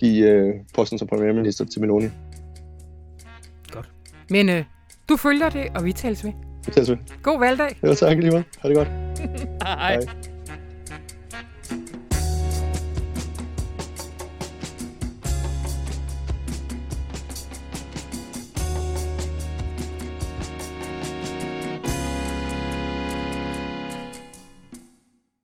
[0.00, 2.08] give øh, posten som premierminister til Meloni.
[3.72, 3.90] Godt.
[4.30, 4.64] Men øh,
[5.08, 6.24] du følger det, og vi tales
[6.66, 6.96] ved.
[6.96, 7.02] Vi.
[7.22, 7.76] God valgdag.
[7.82, 8.44] Jo, tak lige meget.
[8.58, 8.88] Ha' det godt.
[9.62, 9.94] Hej.
[9.94, 10.06] Hej.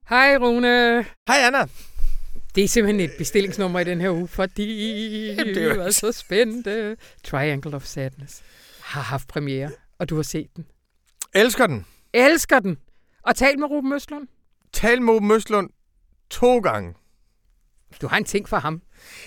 [0.08, 1.02] Hej Rune.
[1.28, 1.58] Hej Anna.
[2.54, 4.66] Det er simpelthen et bestillingsnummer i den her uge, fordi
[5.38, 6.96] Jamen, det er så spændende.
[7.24, 8.42] Triangle of Sadness
[8.80, 10.66] har haft premiere, og du har set den.
[11.34, 11.86] Elsker den.
[12.12, 12.78] Elsker den.
[13.22, 14.28] Og tal med Ruben Østlund.
[14.72, 15.70] Tal med Ruben Østlund
[16.30, 16.94] to gange.
[18.02, 18.82] Du har en ting for ham.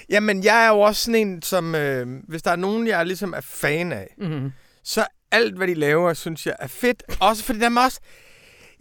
[0.10, 1.76] Jamen, jeg er jo også sådan en, som...
[1.76, 4.52] Øh, hvis der er nogen, jeg ligesom er fan af, mm-hmm.
[4.84, 7.04] så alt, hvad de laver, synes jeg er fedt.
[7.22, 8.00] Også fordi der er også...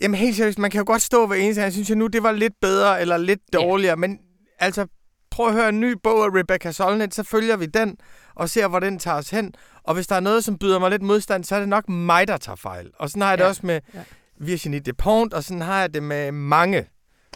[0.02, 2.22] Jamen helt seriøst, man kan jo godt stå ved eneste, jeg synes jeg nu, det
[2.22, 3.96] var lidt bedre eller lidt dårligere, ja.
[3.96, 4.18] men
[4.58, 4.86] altså,
[5.30, 7.96] prøv at høre en ny bog af Rebecca Solnit, så følger vi den
[8.34, 9.54] og ser, hvor den tager os hen.
[9.82, 12.28] Og hvis der er noget, som byder mig lidt modstand, så er det nok mig,
[12.28, 12.90] der tager fejl.
[12.98, 13.42] Og sådan har jeg ja.
[13.42, 14.00] det også med ja.
[14.40, 16.86] Virginie Despont, og sådan har jeg det med mange.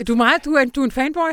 [0.01, 0.45] Er du meget?
[0.45, 1.31] Du er, du er en fanboy?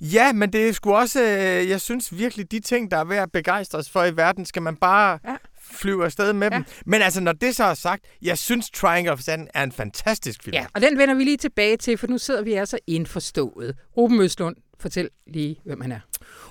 [0.00, 3.16] Ja, men det er sgu også, øh, jeg synes virkelig, de ting, der er ved
[3.16, 5.36] at begejstres for i verden, skal man bare ja
[5.72, 6.56] flyver afsted med ja.
[6.56, 6.64] dem.
[6.86, 10.42] Men altså, når det så er sagt, jeg synes Triangle of Sand er en fantastisk
[10.42, 10.54] film.
[10.54, 13.76] Ja, og den vender vi lige tilbage til, for nu sidder vi altså indforstået.
[13.96, 16.00] Ruben Østlund, fortæl lige, hvem han er.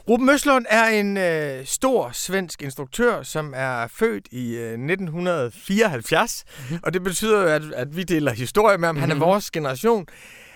[0.10, 6.44] Ruben Østlund er en øh, stor svensk instruktør, som er født i øh, 1974.
[6.48, 6.80] Mm-hmm.
[6.84, 8.96] Og det betyder jo, at, at vi deler historie med ham.
[8.96, 9.02] Mm-hmm.
[9.02, 9.22] Han er mhm.
[9.26, 10.06] vores generation.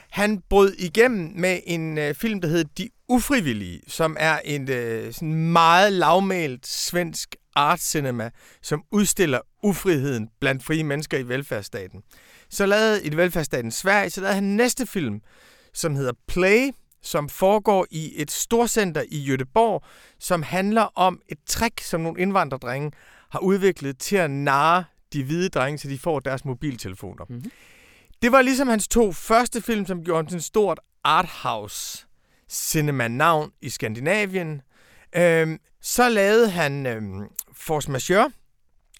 [0.10, 5.14] Han brød igennem med en øh, film, der hedder De Ufrivillige, som er en øh,
[5.14, 8.30] sådan meget lavmælt svensk art cinema,
[8.62, 12.02] som udstiller ufriheden blandt frie mennesker i velfærdsstaten.
[12.50, 15.22] Så lavede i velfærdsstaten Sverige, så lavede han næste film,
[15.74, 16.72] som hedder Play,
[17.06, 19.86] som foregår i et storcenter i Göteborg,
[20.20, 22.92] som handler om et trick, som nogle indvandrerdrenge
[23.30, 27.26] har udviklet til at narre de hvide drenge, så de får deres mobiltelefoner.
[27.30, 27.52] Mm-hmm.
[28.22, 32.06] Det var ligesom hans to første film, som gjorde ham til en stort arthouse
[32.50, 34.62] cinema-navn i Skandinavien.
[35.16, 38.32] Øhm, så lavede han øhm, Force Majeure,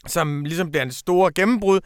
[0.08, 1.80] som ligesom bliver en stor gennembrud.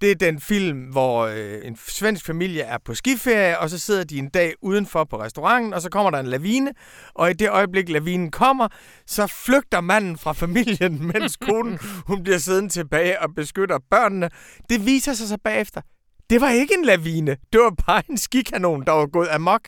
[0.00, 4.04] Det er den film, hvor øh, en svensk familie er på skiferie, og så sidder
[4.04, 6.72] de en dag udenfor på restauranten, og så kommer der en lavine,
[7.14, 8.68] og i det øjeblik, lavinen kommer,
[9.06, 14.30] så flygter manden fra familien, mens konen hun bliver siddende tilbage og beskytter børnene.
[14.70, 15.80] Det viser sig så bagefter,
[16.30, 17.36] det var ikke en lavine.
[17.52, 19.60] Det var bare en skikanon, der var gået amok.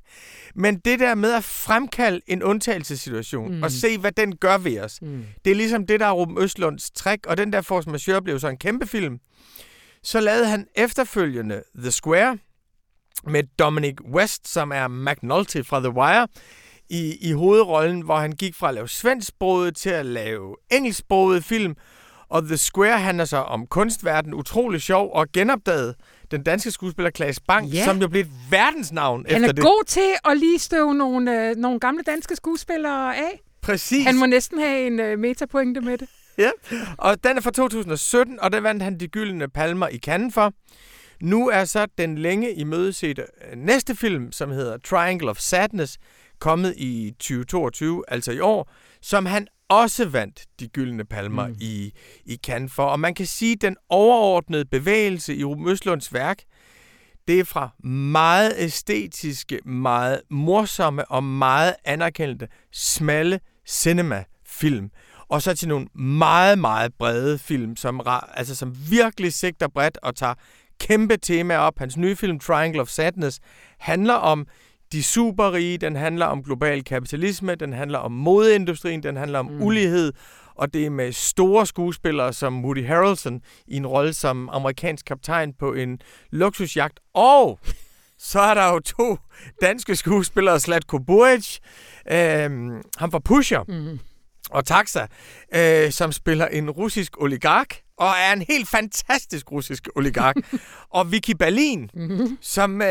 [0.55, 3.63] Men det der med at fremkalde en undtagelsessituation mm.
[3.63, 5.25] og se, hvad den gør ved os, mm.
[5.45, 8.39] det er ligesom det, der er Ruben Østlunds trick, og den der Force Majeure blev
[8.41, 9.19] så en kæmpe film.
[10.03, 12.39] Så lavede han efterfølgende The Square
[13.25, 16.29] med Dominic West, som er McNulty fra The Wire,
[16.91, 21.77] i, i hovedrollen, hvor han gik fra at lave svensksproget til at lave engelsksproget film.
[22.29, 25.95] Og The Square handler så om kunstverden, utrolig sjov og genopdaget
[26.31, 27.85] den danske skuespiller Klaas Bang, ja.
[27.85, 29.59] som jo blev et verdensnavn Han efter det.
[29.59, 33.41] Han er god til at lige støve nogle, øh, nogle gamle danske skuespillere af.
[33.63, 34.07] Præcis.
[34.07, 36.09] Han må næsten have en øh, metapointe med det.
[36.39, 36.51] Ja,
[36.99, 40.53] og den er fra 2017, og der vandt han de gyldne palmer i Cannes for.
[41.21, 45.99] Nu er så den længe i mødesete øh, næste film, som hedder Triangle of Sadness,
[46.39, 48.71] kommet i 2022, altså i år,
[49.03, 51.57] som han også vandt de gyldne palmer mm.
[51.61, 51.93] i,
[52.25, 52.85] i Cannes for.
[52.85, 56.43] Og man kan sige, at den overordnede bevægelse i Ruben Østlunds værk,
[57.29, 64.91] det er fra meget æstetiske, meget morsomme og meget anerkendte, smalle cinema-film.
[65.29, 68.01] Og så til nogle meget, meget brede film, som,
[68.35, 70.35] altså, som virkelig sigter bredt og tager
[70.81, 71.79] kæmpe temaer op.
[71.79, 73.41] Hans nye film, Triangle of Sadness,
[73.79, 74.47] handler om
[74.93, 79.63] de superrige, den handler om global kapitalisme, den handler om modeindustrien, den handler om mm.
[79.63, 80.13] ulighed,
[80.55, 85.53] og det er med store skuespillere som Woody Harrelson i en rolle som amerikansk kaptajn
[85.53, 85.99] på en
[86.31, 87.01] luksusjagt.
[87.15, 87.61] Og
[88.19, 89.19] så er der jo to
[89.63, 91.59] danske skuespillere, Slatko Buric,
[92.11, 92.51] øh,
[92.97, 93.99] ham fra Pusher, mm.
[94.51, 95.07] og Taxa,
[95.55, 100.37] øh, som spiller en russisk oligark, og er en helt fantastisk russisk oligark.
[100.97, 102.39] og Vicky Berlin, mm-hmm.
[102.41, 102.83] som...
[102.83, 102.89] Øh,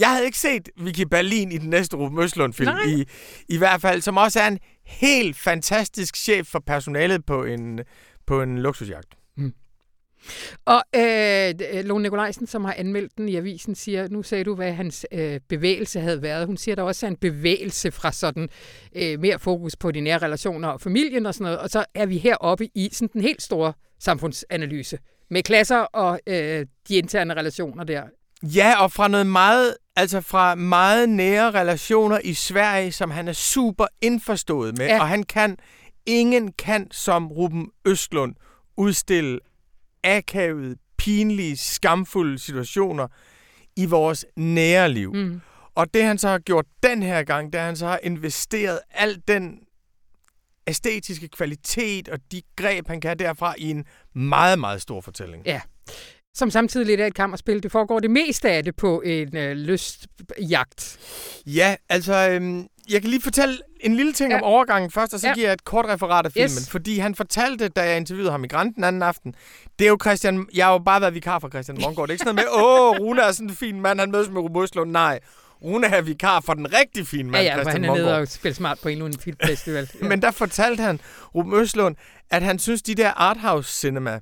[0.00, 3.04] jeg havde ikke set Vicky Berlin i den næste Ruben Østlund-film, i,
[3.48, 7.80] i hvert fald, som også er en helt fantastisk chef for personalet på en,
[8.26, 9.14] på en luksusjagt.
[9.36, 9.52] Mm.
[10.64, 14.72] Og øh, Lone Nikolajsen, som har anmeldt den i avisen, siger, nu sagde du, hvad
[14.72, 16.46] hans øh, bevægelse havde været.
[16.46, 18.48] Hun siger, der også er en bevægelse fra sådan
[18.96, 21.58] øh, mere fokus på de nære relationer og familien og sådan noget.
[21.58, 24.98] Og så er vi heroppe i sådan den helt store samfundsanalyse
[25.30, 28.02] med klasser og øh, de interne relationer der.
[28.42, 33.32] Ja, og fra noget meget Altså fra meget nære relationer i Sverige, som han er
[33.32, 34.86] super indforstået med.
[34.86, 35.00] Ja.
[35.00, 35.56] Og han kan,
[36.06, 38.34] ingen kan som Ruben Østlund
[38.76, 39.40] udstille
[40.04, 43.08] akavede, pinlige, skamfulde situationer
[43.76, 45.14] i vores nære liv.
[45.14, 45.40] Mm.
[45.74, 48.00] Og det han så har gjort den her gang, det er, at han så har
[48.02, 49.58] investeret al den
[50.70, 55.42] æstetiske kvalitet og de greb, han kan derfra i en meget, meget stor fortælling.
[55.46, 55.60] Ja.
[56.34, 57.62] Som samtidig lidt af et kammerspil.
[57.62, 60.98] Det foregår det meste af det på en øh, lystjagt.
[61.46, 64.36] Ja, altså, øhm, jeg kan lige fortælle en lille ting Ja.
[64.36, 65.34] om overgangen først, og så Ja.
[65.34, 66.44] giver jeg et kort referat af filmen.
[66.56, 66.70] Yes.
[66.70, 69.34] Fordi han fortalte, da jeg interviewede ham i Grand den anden aften,
[69.78, 72.08] det er jo Christian, jeg har jo bare været vikar for Christian Mongård.
[72.08, 74.28] Det er ikke sådan noget med, åh, Rune er sådan en fin mand, han mødes
[74.30, 74.92] med Rune.
[74.92, 75.20] Nej,
[75.62, 78.16] Rune er vikar for den rigtig fine mand, Ja, ja, for Christian han er nede
[78.18, 79.90] og spiller smart på en eller anden filmfestival.
[80.02, 80.06] Ja.
[80.08, 81.00] Men der fortalte han,
[81.34, 81.96] Ruben Østlund,
[82.30, 84.20] at han synes, de der arthouse cinema,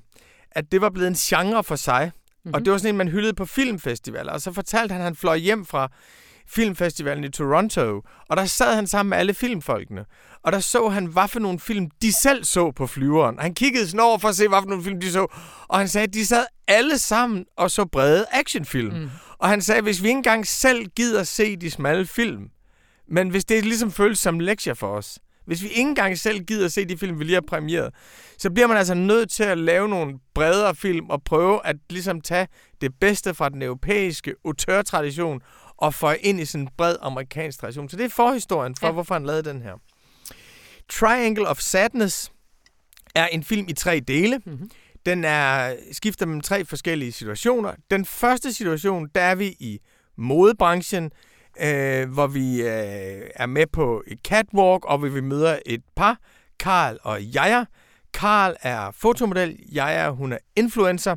[0.51, 2.05] at det var blevet en genre for sig.
[2.05, 2.13] Mhm.
[2.43, 2.53] Mm-hmm.
[2.53, 4.31] Og det var sådan en, man hyldede på filmfestivaler.
[4.31, 5.91] Og så fortalte han, at han fløj hjem fra
[6.47, 10.05] filmfestivalen i Toronto, og der sad han sammen med alle filmfolkene.
[10.43, 13.39] Og der så han, hvad for nogle film de selv så på flyveren.
[13.39, 15.27] Han kiggede sådan over for at se, hvad for nogle film de så.
[15.67, 18.93] Og han sagde, at de sad alle sammen og så brede actionfilm.
[18.93, 19.09] Mm.
[19.39, 22.49] Og han sagde, hvis vi ikke engang selv gider se de smalle film,
[23.07, 26.67] men hvis det ligesom føles som lektier for os, hvis vi ikke engang selv gider
[26.67, 27.93] se de film, vi lige har premieret,
[28.37, 32.21] så bliver man altså nødt til at lave nogle bredere film og prøve at ligesom
[32.21, 32.47] tage
[32.81, 35.41] det bedste fra den europæiske autørtradition
[35.77, 37.89] og få ind i sådan en bred amerikansk tradition.
[37.89, 38.93] Så det er forhistorien for, ja.
[38.93, 39.73] hvorfor han lavede den her.
[40.89, 42.31] Triangle of Sadness
[43.15, 44.41] er en film i tre dele.
[44.45, 44.69] Mm-hmm.
[45.09, 47.73] Den er skifter mellem tre forskellige situationer.
[47.91, 49.79] Den første situation, der er vi i
[50.17, 51.11] modebranchen,
[51.61, 56.17] øh, hvor vi øh, er med på et catwalk, og hvor vi møder et par,
[56.59, 57.65] Karl og Jaja.
[58.13, 61.15] Karl er fotomodel, Jaja hun er influencer,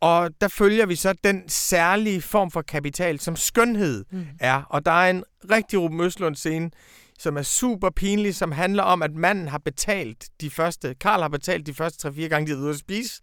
[0.00, 4.26] og der følger vi så den særlige form for kapital, som skønhed mm.
[4.40, 4.62] er.
[4.62, 6.70] Og der er en rigtig Ruben Østlund scene,
[7.18, 11.28] som er super pinlig, som handler om, at manden har betalt de første, Karl har
[11.28, 13.22] betalt de første 3-4 gange, de har været ude at spise.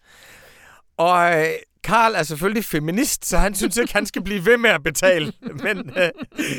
[0.98, 1.48] Og øh,
[1.84, 5.34] Karl er selvfølgelig feminist, så han synes ikke, han skal blive ved med at betale.
[5.64, 6.10] Men, øh,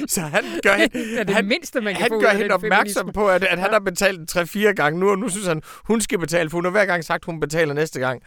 [0.06, 3.12] så han gør, det er det han, mindste, man kan han gør hende opmærksom feminisme.
[3.12, 6.18] på, at, at han har betalt 3-4 gange nu, og nu synes han, hun skal
[6.18, 8.22] betale, for hun har hver gang sagt, hun betaler næste gang.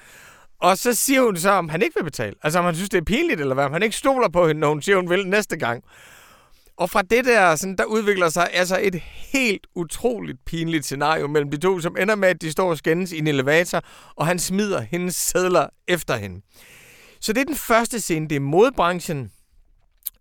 [0.61, 2.35] Og så siger hun så, om han ikke vil betale.
[2.43, 3.65] Altså om han synes, det er pinligt, eller hvad.
[3.65, 5.83] Om han ikke stoler på hende, når hun siger, hun vil næste gang.
[6.79, 8.95] Og fra det der, sådan, der udvikler sig altså et
[9.33, 13.11] helt utroligt pinligt scenario mellem de to, som ender med, at de står og skændes
[13.11, 13.81] i en elevator,
[14.15, 16.41] og han smider hendes sædler efter hende.
[17.21, 19.31] Så det er den første scene, det er modbranchen,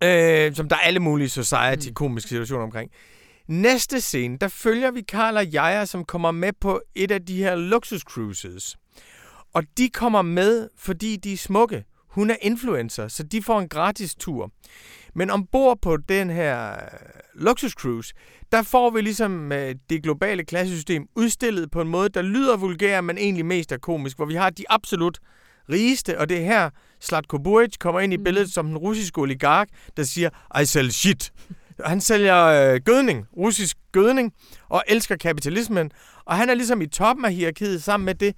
[0.03, 2.91] øh, som der er alle mulige society-komiske situationer omkring.
[3.47, 7.37] Næste scene, der følger vi Karl og Jaja, som kommer med på et af de
[7.37, 8.77] her luksuscruises.
[9.53, 11.83] Og de kommer med, fordi de er smukke.
[12.09, 14.51] Hun er influencer, så de får en gratis tur.
[15.15, 16.77] Men ombord på den her øh,
[17.35, 18.13] luksuscruise,
[18.51, 23.01] der får vi ligesom øh, det globale klassesystem udstillet på en måde, der lyder vulgær,
[23.01, 25.19] men egentlig mest er komisk, hvor vi har de absolut
[25.69, 26.69] rigeste, og det er her
[26.99, 29.67] Slatko Buric kommer ind i billedet som den russiske oligark,
[29.97, 30.29] der siger,
[30.61, 31.31] I sell shit.
[31.85, 34.33] Han sælger øh, gødning, russisk gødning,
[34.69, 35.91] og elsker kapitalismen,
[36.25, 38.35] og han er ligesom i toppen af hierarkiet sammen med det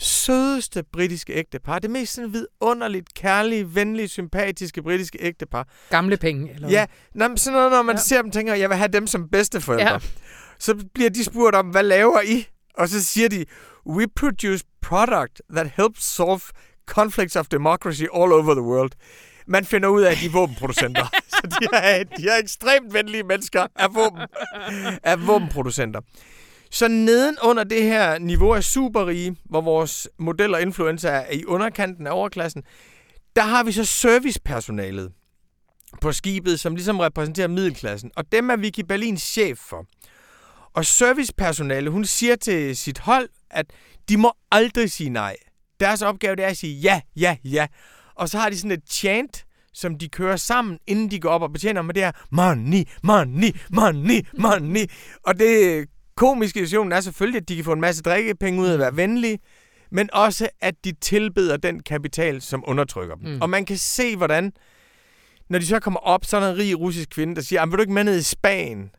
[0.00, 1.78] sødeste britiske ægtepar.
[1.78, 5.68] Det mest sådan vidunderligt, kærlige, venlige, sympatiske britiske ægtepar.
[5.90, 6.52] Gamle penge.
[6.54, 8.00] Eller Ja, nå, men sådan noget, når man Ja.
[8.02, 9.92] ser dem, tænker jeg, vil have dem som bedsteforældre.
[9.92, 9.98] Ja.
[10.58, 12.46] Så bliver de spurgt om, hvad laver I?
[12.74, 13.44] Og så siger de,
[13.86, 16.40] we produce product that helps solve
[16.86, 18.90] conflicts of democracy all over the world.
[19.46, 21.06] Man finder ud af, at de er våbenproducenter.
[21.36, 24.20] så de er, de er ekstremt venlige mennesker af, våben,
[25.02, 26.00] af våbenproducenter.
[26.70, 31.44] Så neden under det her niveau af superrige, hvor vores modeller og influencer er i
[31.44, 32.62] underkanten af overklassen,
[33.36, 35.12] der har vi så servicepersonalet
[36.00, 38.10] på skibet, som ligesom repræsenterer middelklassen.
[38.16, 39.86] Og dem er Vicky Berlins chef for.
[40.74, 43.66] Og servicepersonale, hun siger til sit hold, at
[44.08, 45.36] de må aldrig sige nej.
[45.80, 47.66] Deres opgave det er at sige ja, ja, ja.
[48.14, 51.42] Og så har de sådan et chant, som de kører sammen, inden de går op
[51.42, 54.86] og betjener, med det her money, money, money, money.
[55.22, 55.86] Og det
[56.20, 58.80] komiske i situationen er selvfølgelig, at de kan få en masse drikkepenge ud af at
[58.80, 59.38] være venlige,
[59.90, 63.24] men også, at de tilbeder den kapital, som undertrykker dem.
[63.28, 63.34] Mm.
[63.34, 63.42] Mm.
[63.42, 64.52] Og man kan se, hvordan,
[65.50, 67.72] når de så kommer op, så er der en rig russisk kvinde, der siger, "Jamen,
[67.72, 68.90] vil du ikke med ned i Spanien?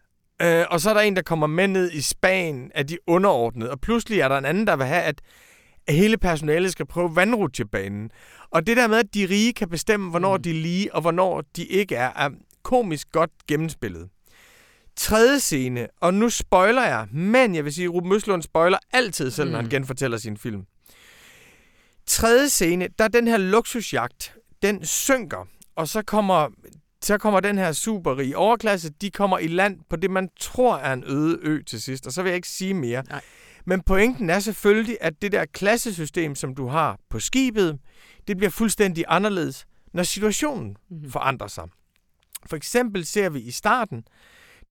[0.41, 3.71] Øh, og så er der en, der kommer med ned i Spanien af de underordnede.
[3.71, 5.21] Og pludselig er der en anden, der vil have, at
[5.89, 8.09] hele personalet skal prøve vandrutsjebanen.
[8.51, 10.43] Og det der med, at de rige kan bestemme, hvornår Mm.
[10.43, 12.29] de er lige, og hvornår de ikke er, er
[12.63, 14.09] komisk godt gennemspillet.
[14.95, 19.31] Tredje scene, og nu spoiler jeg, men jeg vil sige, at Ruben Østlund spoiler altid,
[19.31, 19.63] selv når Mm.
[19.63, 20.65] han genfortæller sin film.
[22.07, 26.47] Tredje scene, der er den her luksusjagt, den synker, og så kommer
[27.03, 30.93] så kommer den her superrige overklasse, de kommer i land på det, man tror er
[30.93, 33.03] en øde ø til sidst, og så vil jeg ikke sige mere.
[33.09, 33.21] Nej.
[33.65, 37.79] Men pointen er selvfølgelig, at det der klassesystem, som du har på skibet,
[38.27, 41.11] det bliver fuldstændig anderledes, når situationen mm-hmm.
[41.11, 41.63] forandrer sig.
[42.45, 44.03] For eksempel ser vi i starten,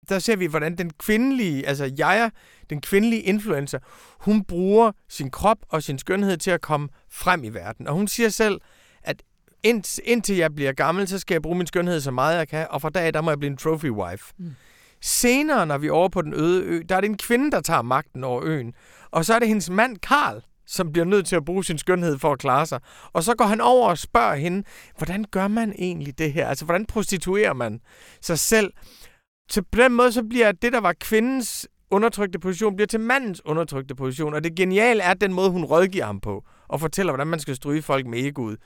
[0.08, 2.30] der ser vi, hvordan den kvindelige, altså jeg,
[2.70, 3.78] den kvindelige influencer,
[4.20, 7.86] hun bruger sin krop og sin skønhed til at komme frem i verden.
[7.86, 8.60] Og hun siger selv,
[9.02, 9.22] at
[9.62, 12.66] ind, indtil jeg bliver gammel, så skal jeg bruge min skønhed så meget jeg kan,
[12.70, 14.34] og fra dag der må jeg blive en trophy wife.
[14.38, 14.54] Mm.
[15.02, 17.60] Senere, når vi er over på den øde ø, der er det en kvinde, der
[17.60, 18.74] tager magten over øen.
[19.10, 22.18] Og så er det hendes mand, Karl, som bliver nødt til at bruge sin skønhed
[22.18, 22.80] for at klare sig.
[23.12, 24.62] Og så går han over og spørger hende,
[24.96, 26.48] hvordan gør man egentlig det her?
[26.48, 27.80] Altså, hvordan prostituerer man
[28.20, 28.72] sig selv?
[29.50, 33.44] Så på den måde, så bliver det, der var kvindens undertrykte position, bliver til mandens
[33.44, 34.34] undertrykte position.
[34.34, 37.56] Og det geniale er den måde, hun rådgiver ham på, og fortæller, hvordan man skal
[37.56, 38.58] stryge folk med egoet.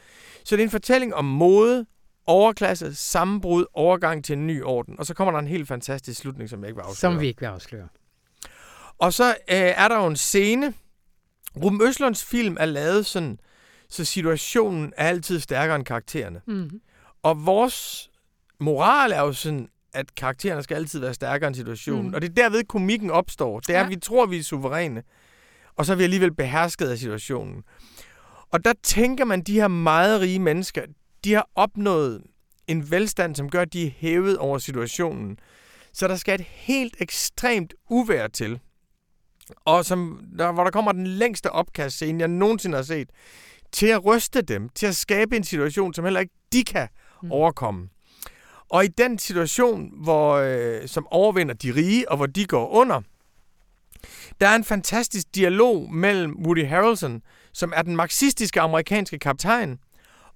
[0.45, 1.87] Så det er en fortælling om mode,
[2.27, 4.99] overklasse, sammenbrud, overgang til en ny orden.
[4.99, 7.13] Og så kommer der en helt fantastisk slutning, som jeg ikke vil afsløre.
[7.13, 7.89] Som vi ikke vil afsløre.
[8.99, 10.75] Og så øh, er der jo en scene.
[11.63, 13.39] Ruben Østlunds film er lavet sådan,
[13.89, 16.41] så situationen er altid stærkere end karaktererne.
[16.47, 16.81] Mm-hmm.
[17.23, 18.11] Og vores
[18.61, 22.09] moral er jo sådan, at karaktererne skal altid være stærkere end situationen.
[22.09, 22.15] Mm.
[22.15, 23.61] Og det er derved, komikken opstår.
[23.61, 23.85] Det er, ja.
[23.85, 25.03] at vi tror, vi er suveræne,
[25.77, 27.63] og så er vi alligevel behersket af situationen.
[28.51, 30.83] Og der tænker man, de her meget rige mennesker,
[31.25, 32.23] de har opnået
[32.67, 35.39] en velstand, som gør, at de er hævet over situationen.
[35.93, 38.61] Så der skal et helt ekstremt uvær til.
[39.65, 43.11] Og som, der, hvor der kommer den længste opkastscene, jeg nogensinde har set,
[43.73, 46.89] til at ryste dem, til at skabe en situation, som heller ikke de kan
[47.23, 47.33] mm.
[47.33, 47.89] overkomme.
[48.71, 53.01] Og i den situation, hvor, øh, som overvinder de rige, og hvor de går under,
[54.41, 57.23] der er en fantastisk dialog mellem Woody Harrelson,
[57.53, 59.79] som er den marxistiske amerikanske kaptajn,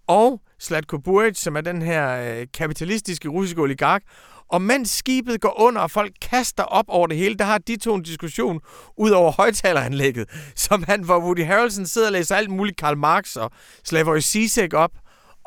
[0.06, 4.02] og Slatko Buric, som er den her øh, kapitalistiske russiske oligark.
[4.48, 7.76] Og mens skibet går under, og folk kaster op over det hele, der har de
[7.76, 8.60] to en diskussion
[8.96, 13.36] ud over højtaleranlægget, som han, hvor Woody Harrelson sidder og læser alt muligt Karl Marx
[13.36, 13.50] og
[13.84, 14.92] Slavoj Zizek op,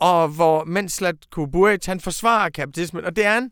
[0.02, 3.52] og hvor mens Slatko Buric, han forsvarer kapitalismen, og det er en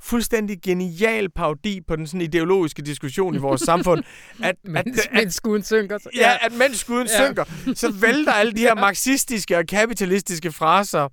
[0.00, 4.04] fuldstændig genial parodi på den sådan ideologiske diskussion i vores samfund.
[4.42, 5.98] At, at, mens, at, mens skuden synker.
[5.98, 7.26] Så, ja, at mens skuden ja.
[7.26, 11.08] synker, så vælter alle de her marxistiske og kapitalistiske fraser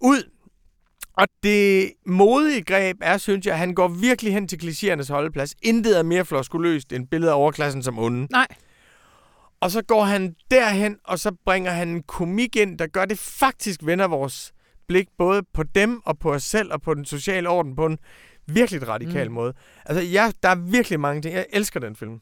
[0.00, 0.30] ud.
[1.12, 5.54] Og det modige greb er, synes jeg, at han går virkelig hen til klichéernes holdeplads.
[5.62, 8.26] Intet er mere floskuløst end billedet af overklassen som onde.
[8.30, 8.46] Nej.
[9.60, 13.18] Og så går han derhen, og så bringer han en komik ind, der gør det
[13.18, 14.52] faktisk vender vores
[14.88, 17.98] blik både på dem og på os selv og på den sociale orden på en
[18.46, 19.34] virkelig radikal mm.
[19.34, 19.54] måde.
[19.86, 21.34] Altså, ja, der er virkelig mange ting.
[21.34, 22.20] Jeg elsker den film.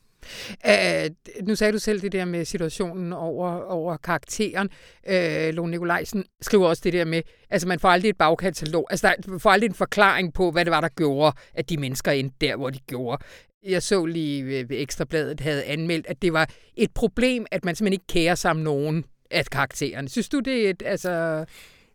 [0.69, 4.69] Uh, nu sagde du selv det der med situationen over, over karakteren.
[5.09, 9.15] Uh, Lone Nikolajsen skriver også det der med, altså man får aldrig et bagkatalog, altså
[9.27, 12.37] der får aldrig en forklaring på, hvad det var, der gjorde, at de mennesker endte
[12.41, 13.25] der, hvor de gjorde.
[13.65, 17.93] Jeg så lige ved Ekstrabladet havde anmeldt, at det var et problem, at man simpelthen
[17.93, 20.09] ikke kærer sig om nogen af karaktererne.
[20.09, 21.45] Synes du, det er et, altså...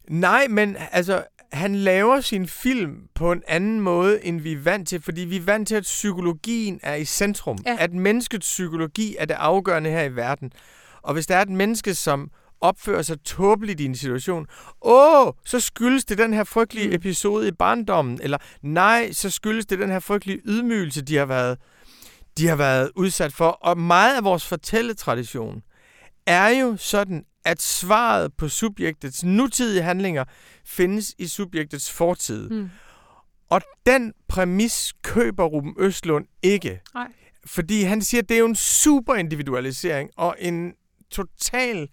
[0.10, 4.88] Nej, men altså, han laver sin film på en anden måde, end vi er vant
[4.88, 7.58] til, fordi vi er vant til, at psykologien er i centrum.
[7.66, 7.76] Ja.
[7.80, 10.52] At menneskets psykologi er det afgørende her i verden.
[11.02, 12.32] Og hvis der er et menneske, som
[12.64, 14.48] opfører sig tåbeligt i en situation,
[14.82, 16.94] åh, så skyldes det den her frygtelige mm.
[16.94, 21.58] episode i barndommen, eller nej, så skyldes det den her frygtelige ydmygelse, de har været,
[22.38, 23.48] de har været udsat for.
[23.50, 25.62] Og meget af vores fortælletradition
[26.26, 30.24] er jo sådan, at svaret på subjektets nutidige handlinger
[30.66, 32.50] findes i subjektets fortid.
[32.50, 32.70] Mm.
[33.50, 36.82] Og den præmis køber Ruben Østlund ikke.
[36.94, 37.08] Nej.
[37.46, 40.74] Fordi han siger, at det er jo en super individualisering og en
[41.12, 41.88] total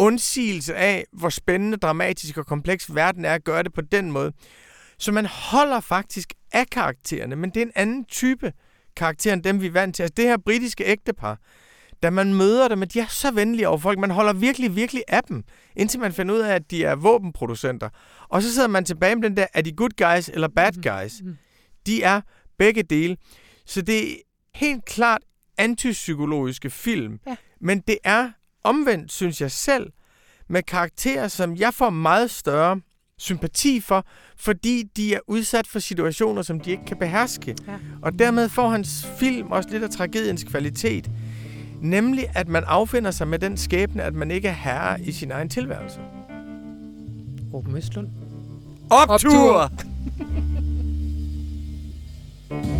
[0.00, 4.32] undsigelse af, hvor spændende, dramatisk og kompleks verden er at gøre det på den måde.
[4.98, 8.52] Så man holder faktisk af karaktererne, men det er en anden type
[8.96, 10.02] karakter end dem, vi er vant til.
[10.02, 11.38] Altså det her britiske ægtepar,
[12.02, 13.98] da man møder dem, at de er så venlige over folk.
[13.98, 15.42] Man holder virkelig, virkelig af dem,
[15.76, 17.88] indtil man finder ud af, at de er våbenproducenter.
[18.28, 20.82] Og så sidder man tilbage med den der, er de good guys eller bad mhm.
[20.82, 21.20] guys?
[21.22, 21.36] Mm-hmm.
[21.86, 22.20] De er
[22.58, 23.16] begge dele.
[23.66, 24.16] Så det er
[24.54, 25.22] helt klart
[25.58, 27.18] antipsykologiske film.
[27.26, 27.36] Ja.
[27.60, 28.30] Men det er
[28.64, 29.86] omvendt, synes jeg selv,
[30.48, 32.80] med karakterer, som jeg får meget større
[33.18, 34.04] sympati for,
[34.36, 37.56] fordi de er udsat for situationer, som de ikke kan beherske.
[37.66, 37.72] Ja.
[38.02, 41.10] Og dermed får hans film også lidt af tragediens kvalitet.
[41.80, 45.30] Nemlig, at man affinder sig med den skæbne, at man ikke er herre i sin
[45.30, 46.00] egen tilværelse.
[47.52, 48.08] Ruben Østlund.
[48.90, 49.52] Optur!
[49.52, 49.72] Optur!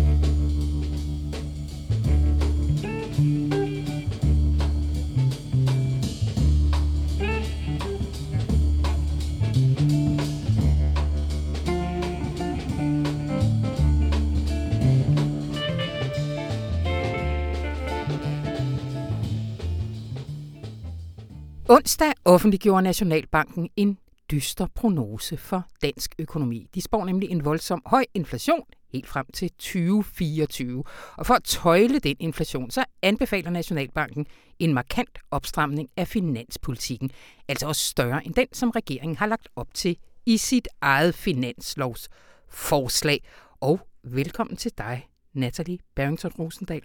[21.71, 23.97] Onsdag offentliggjorde Nationalbanken en
[24.31, 26.67] dyster prognose for dansk økonomi.
[26.75, 28.63] De spår nemlig en voldsom høj inflation
[28.93, 30.83] helt frem til 2024.
[31.17, 34.25] Og for at tøjle den inflation, så anbefaler Nationalbanken
[34.59, 37.11] en markant opstramning af finanspolitikken,
[37.47, 43.23] altså også større end den, som regeringen har lagt op til i sit eget finanslovsforslag.
[43.61, 46.81] Og velkommen til dig, Natalie Barrington Rosendal.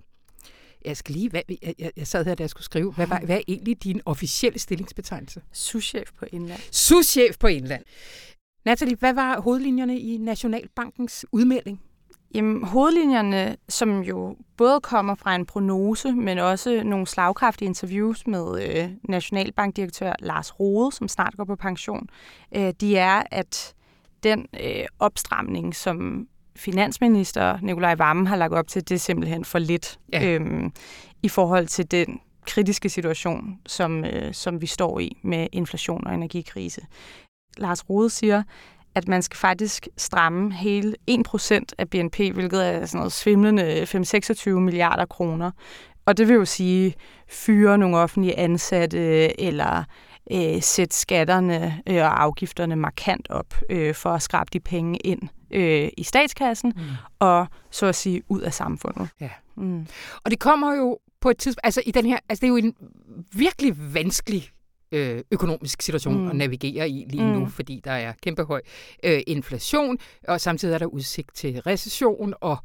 [0.84, 3.20] Jeg skal lige, hvad, jeg, jeg, jeg sad her, da jeg skulle skrive, hvad, var,
[3.24, 5.42] hvad er egentlig din officielle stillingsbetegnelse?
[5.52, 6.60] Souschef på Indland.
[6.72, 7.84] Souschef på Indland.
[8.64, 11.80] Natalie, hvad var hovedlinjerne i Nationalbankens udmelding?
[12.34, 18.62] Jamen, hovedlinjerne, som jo både kommer fra en prognose, men også nogle slagkraftige interviews med
[18.62, 22.08] øh, Nationalbankdirektør Lars Rode, som snart går på pension,
[22.56, 23.74] øh, de er, at
[24.22, 29.58] den øh, opstramning, som finansminister Nikolaj Vammen har lagt op til, det er simpelthen for
[29.58, 30.26] lidt ja.
[30.26, 30.72] øhm,
[31.22, 36.14] i forhold til den kritiske situation, som, øh, som vi står i med inflation og
[36.14, 36.80] energikrise.
[37.56, 38.42] Lars Rode siger,
[38.94, 44.50] at man skal faktisk stramme hele 1% af BNP, hvilket er sådan noget svimlende 5-26
[44.50, 45.50] milliarder kroner.
[46.06, 46.94] Og det vil jo sige
[47.28, 49.84] fyre nogle offentlige ansatte eller
[50.32, 55.22] øh, sætte skatterne øh, og afgifterne markant op øh, for at skrabe de penge ind
[55.50, 56.82] øh, i statskassen mm.
[57.18, 59.08] og så at sige ud af samfundet.
[59.20, 59.30] Ja.
[59.56, 59.86] Mm.
[60.24, 62.56] Og det kommer jo på et tidspunkt, altså i den her, altså det er jo
[62.56, 62.74] en
[63.32, 64.50] virkelig vanskelig
[64.92, 66.28] øh, økonomisk situation mm.
[66.28, 67.50] at navigere i lige nu, mm.
[67.50, 68.60] fordi der er kæmpe høj
[69.04, 69.98] øh, inflation,
[70.28, 72.56] og samtidig er der udsigt til recession, og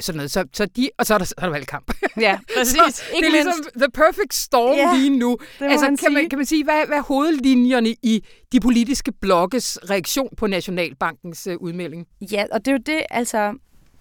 [0.00, 0.30] sådan noget.
[0.30, 1.92] Så, så de, og så er der, så er der valgkamp.
[2.20, 2.76] Ja, præcis.
[2.76, 5.38] så det er ligesom the perfect storm ja, lige nu.
[5.60, 9.78] Altså, man kan, man, kan man sige, hvad, hvad er hovedlinjerne i de politiske blokkes
[9.90, 12.06] reaktion på Nationalbankens uh, udmelding?
[12.32, 13.54] Ja, og det er jo det, altså,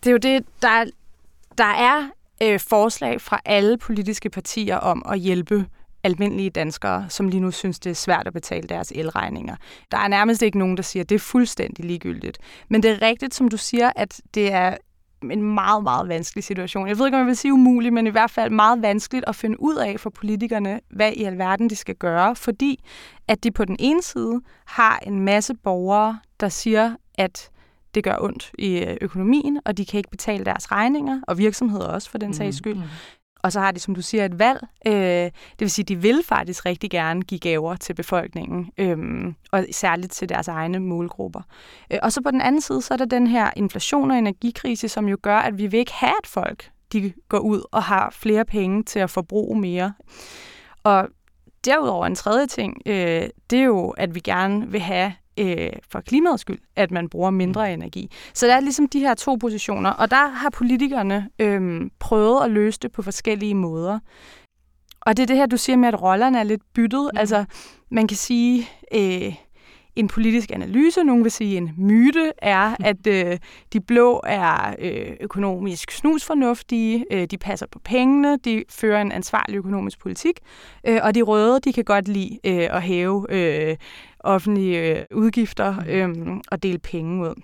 [0.04, 0.86] det er jo det, der,
[1.58, 2.10] der er
[2.44, 5.66] øh, forslag fra alle politiske partier om at hjælpe
[6.04, 9.56] almindelige danskere, som lige nu synes, det er svært at betale deres elregninger.
[9.92, 12.38] Der er nærmest ikke nogen, der siger, at det er fuldstændig ligegyldigt.
[12.70, 14.78] Men det er rigtigt, som du siger, at det er
[15.32, 16.88] en meget, meget vanskelig situation.
[16.88, 19.36] Jeg ved ikke, om jeg vil sige umuligt, men i hvert fald meget vanskeligt at
[19.36, 22.84] finde ud af for politikerne, hvad i alverden de skal gøre, fordi
[23.28, 27.50] at de på den ene side har en masse borgere, der siger, at
[27.96, 31.86] det gør ondt i øh, økonomien, og de kan ikke betale deres regninger, og virksomheder
[31.86, 32.76] også for den sags skyld.
[32.76, 32.82] Mm.
[33.48, 34.60] Og så har de, som du siger, et valg.
[34.88, 38.98] Øh, det vil sige, de vil faktisk rigtig gerne give gaver til befolkningen, øh,
[39.52, 41.42] og særligt til deres egne målgrupper.
[41.92, 44.88] Øh, og så på den anden side, så er der den her inflation og energikrise,
[44.90, 48.10] som jo gør, at vi vil ikke have, at folk de går ud og har
[48.10, 49.94] flere penge til at forbruge mere.
[50.84, 51.08] Og
[51.66, 56.02] derudover en tredje ting, øh, det er jo, at vi gerne vil have øh, for
[56.02, 57.74] klimaets skyld, at man bruger mindre mm.
[57.74, 58.12] energi.
[58.34, 62.52] Så der er ligesom de her to positioner, og der har politikerne øh, prøvet at
[62.52, 64.00] løse det på forskellige måder.
[65.02, 67.10] Og det er det her, du siger med, at rollerne er lidt byttet.
[67.14, 67.20] Mm.
[67.20, 67.46] Altså,
[67.92, 69.36] man kan sige, øh,
[70.00, 72.86] en politisk analyse, nogen vil sige en myte, er, mm.
[72.86, 73.38] at øh,
[73.74, 79.58] de blå er øh, økonomisk snusfornuftige, øh, de passer på pengene, de fører en ansvarlig
[79.58, 80.40] økonomisk politik,
[80.88, 83.78] øh, og de røde, de kan godt lide øh, at hæve øh,
[84.20, 86.32] offentlige øh, udgifter mm.
[86.32, 87.42] øh, og dele penge ud.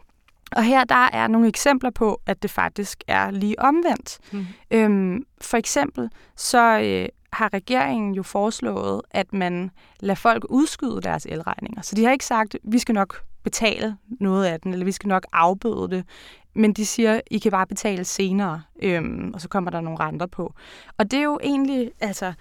[0.56, 4.20] Og her der er nogle eksempler på, at det faktisk er lige omvendt.
[4.32, 4.46] Mm.
[4.72, 11.26] Øhm, for eksempel så øh, har regeringen jo foreslået, at man lader folk udskyde deres
[11.26, 11.82] elregninger.
[11.82, 14.92] Så de har ikke sagt, at vi skal nok betale noget af den, eller vi
[14.92, 16.06] skal nok afbøde det.
[16.56, 20.26] Men de siger, I kan bare betale senere, øhm, og så kommer der nogle renter
[20.26, 20.54] på.
[20.98, 22.34] Og det er jo egentlig altså,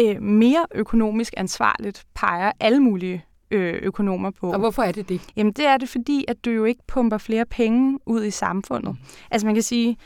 [0.00, 4.52] øh, mere økonomisk ansvarligt, peger alle mulige øh, økonomer på.
[4.52, 5.20] Og hvorfor er det det?
[5.36, 8.96] Jamen det er det, fordi at du jo ikke pumper flere penge ud i samfundet.
[9.30, 9.96] Altså man kan sige,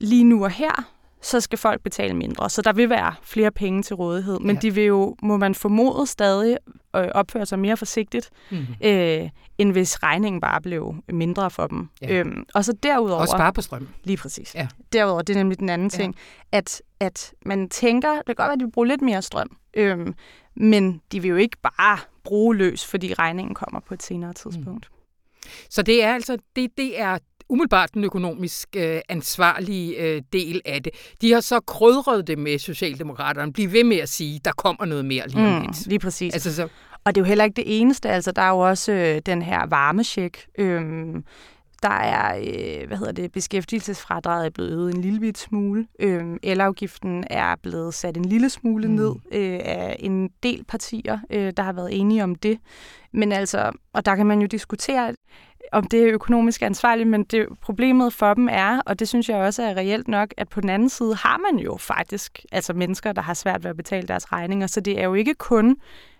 [0.00, 0.92] lige nu og her,
[1.22, 2.50] så skal folk betale mindre.
[2.50, 4.38] Så der vil være flere penge til rådighed.
[4.38, 4.60] Men ja.
[4.60, 6.56] de vil jo, må man formode, stadig
[6.96, 8.66] øh, opføre sig mere forsigtigt, mm.
[8.84, 11.88] øh, end hvis regningen bare blev mindre for dem.
[12.02, 12.14] Ja.
[12.14, 13.20] Øhm, og så derudover...
[13.20, 13.88] Og spare på strøm.
[14.04, 14.54] Lige præcis.
[14.54, 14.68] Ja.
[14.92, 15.98] Derudover, det er nemlig den anden ja.
[15.98, 16.16] ting,
[16.52, 19.56] at, at man tænker, det kan godt være, at de vil bruge lidt mere strøm,
[19.74, 20.14] øhm,
[20.56, 24.88] men de vil jo ikke bare bruge løs, fordi regningen kommer på et senere tidspunkt.
[24.90, 24.98] Mm.
[25.70, 27.18] Så det er altså det, det er
[27.52, 30.92] umiddelbart den økonomisk øh, ansvarlige øh, del af det.
[31.20, 33.52] De har så krydret det med Socialdemokraterne.
[33.52, 36.34] Bliv ved med at sige, der kommer noget mere lige om mm, Lige præcis.
[36.34, 36.68] Altså, så...
[37.04, 38.08] Og det er jo heller ikke det eneste.
[38.08, 40.82] Altså, der er jo også øh, den her varmesjek, øh,
[41.82, 45.86] der er, øh, hvad hedder det, beskæftigelsesfradraget er blevet øget en lille bit smule.
[46.00, 48.94] Øh, elafgiften er blevet sat en lille smule mm.
[48.94, 52.58] ned øh, af en del partier, øh, der har været enige om det.
[53.12, 55.14] Men altså, og der kan man jo diskutere,
[55.72, 59.36] om det er økonomisk ansvarligt, men det problemet for dem er, og det synes jeg
[59.36, 63.12] også er reelt nok, at på den anden side har man jo faktisk altså mennesker,
[63.12, 65.76] der har svært ved at betale deres regninger, så det er jo ikke kun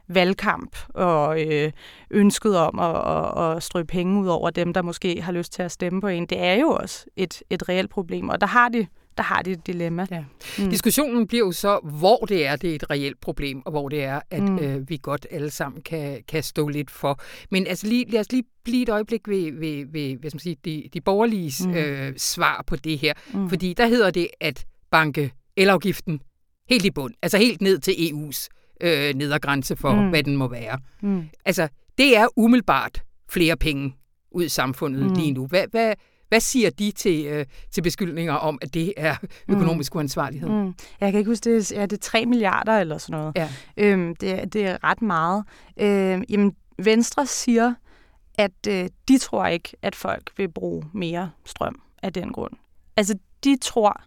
[0.08, 1.72] valgkamp og øh,
[2.10, 5.62] ønsket om at, at, at strø penge ud over dem, der måske har lyst til
[5.62, 8.68] at stemme på en, det er jo også et, et reelt problem, og der har
[8.68, 8.86] de
[9.16, 10.06] der har de et dilemma.
[10.10, 10.24] Ja.
[10.58, 10.70] Mm.
[10.70, 14.04] Diskussionen bliver jo så, hvor det er, det er et reelt problem, og hvor det
[14.04, 14.58] er, at mm.
[14.58, 17.20] øh, vi godt alle sammen kan, kan stå lidt for.
[17.50, 20.40] Men altså lige, lad os lige blive et øjeblik ved, ved, ved hvad skal man
[20.40, 21.74] sige, de, de borgerlige mm.
[21.74, 23.14] øh, svar på det her.
[23.34, 23.48] Mm.
[23.48, 26.20] Fordi der hedder det, at banke elafgiften
[26.68, 28.48] helt i bund, altså helt ned til EU's
[28.80, 30.08] øh, nedergrænse for, mm.
[30.08, 30.78] hvad den må være.
[31.02, 31.24] Mm.
[31.44, 33.94] Altså, det er umiddelbart flere penge
[34.30, 35.14] ud i samfundet mm.
[35.14, 35.46] lige nu.
[35.46, 35.94] Hvad, hvad,
[36.32, 39.16] hvad siger de til, øh, til beskyldninger om, at det er
[39.48, 39.96] økonomisk mm.
[39.96, 40.48] uansvarlighed?
[40.48, 40.74] Mm.
[41.00, 43.32] Jeg kan ikke huske, det er, det 3 milliarder eller sådan noget.
[43.36, 43.48] Ja.
[43.76, 45.44] Øhm, det, det er ret meget.
[45.76, 47.74] Øhm, jamen, Venstre siger,
[48.34, 52.52] at øh, de tror ikke, at folk vil bruge mere strøm af den grund.
[52.96, 54.02] Altså, de tror,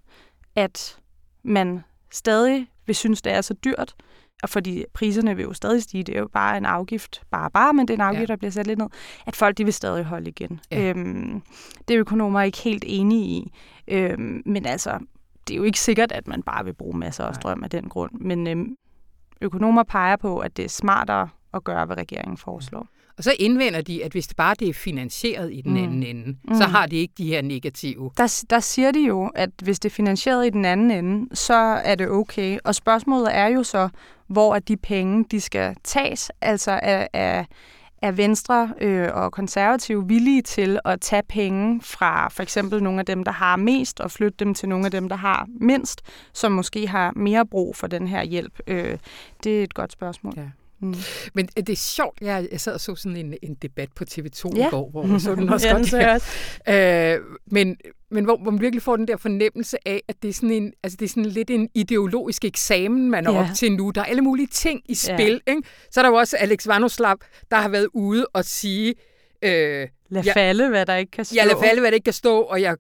[0.56, 0.98] at
[1.44, 3.96] man stadig vil synes, det er så dyrt,
[4.44, 7.74] og fordi priserne vil jo stadig stige, det er jo bare en afgift, bare bare,
[7.74, 8.34] men det er en afgift, ja.
[8.34, 8.88] der bliver sat lidt ned,
[9.26, 10.60] at folk de vil stadig holde igen.
[10.72, 10.90] Ja.
[10.90, 11.42] Øhm,
[11.88, 13.52] det er økonomer ikke helt enige i,
[13.88, 15.00] øhm, men altså,
[15.48, 17.90] det er jo ikke sikkert, at man bare vil bruge masser af strøm af den
[17.90, 18.76] grund, men øhm,
[19.42, 22.88] økonomer peger på, at det er smartere at gøre, hvad regeringen foreslår.
[23.18, 25.84] Og så indvender de, at hvis det bare det er finansieret i den mm.
[25.84, 26.56] anden ende, mm.
[26.56, 28.12] så har de ikke de her negative.
[28.18, 31.54] Der, der siger de jo, at hvis det er finansieret i den anden ende, så
[31.86, 32.58] er det okay.
[32.64, 33.90] Og spørgsmålet er jo så,
[34.28, 36.32] hvor er de penge, de skal tages.
[36.42, 37.46] Altså er, er,
[38.02, 43.06] er Venstre øh, og konservative villige til at tage penge fra for eksempel nogle af
[43.06, 46.02] dem, der har mest, og flytte dem til nogle af dem, der har mindst,
[46.34, 48.60] som måske har mere brug for den her hjælp?
[48.68, 48.98] Øh,
[49.44, 50.34] det er et godt spørgsmål.
[50.38, 50.50] Ja.
[50.80, 50.96] Mm.
[51.34, 54.52] Men det er sjovt, jeg, jeg sad og så sådan en, en debat på TV2
[54.56, 54.68] ja.
[54.68, 55.92] i går, hvor så den også ja, godt.
[55.92, 56.28] Den også.
[56.70, 57.20] Øh,
[57.52, 57.78] men,
[58.12, 60.74] men hvor, hvor man virkelig får den der fornemmelse af, at det er sådan, en,
[60.84, 63.40] altså det er sådan lidt en ideologisk eksamen, man er ja.
[63.40, 63.92] op til nu.
[63.96, 65.42] Der er alle mulige ting i spil.
[65.48, 65.52] Ja.
[65.52, 65.62] Ikke?
[65.92, 67.18] Så er der jo også Alex Vanoslav,
[67.52, 68.96] der har været ude og sige,
[69.46, 71.36] Øh, lad ja, falde, hvad der ikke kan stå.
[71.36, 72.78] Ja, lad falde, hvad der ikke kan stå, og jeg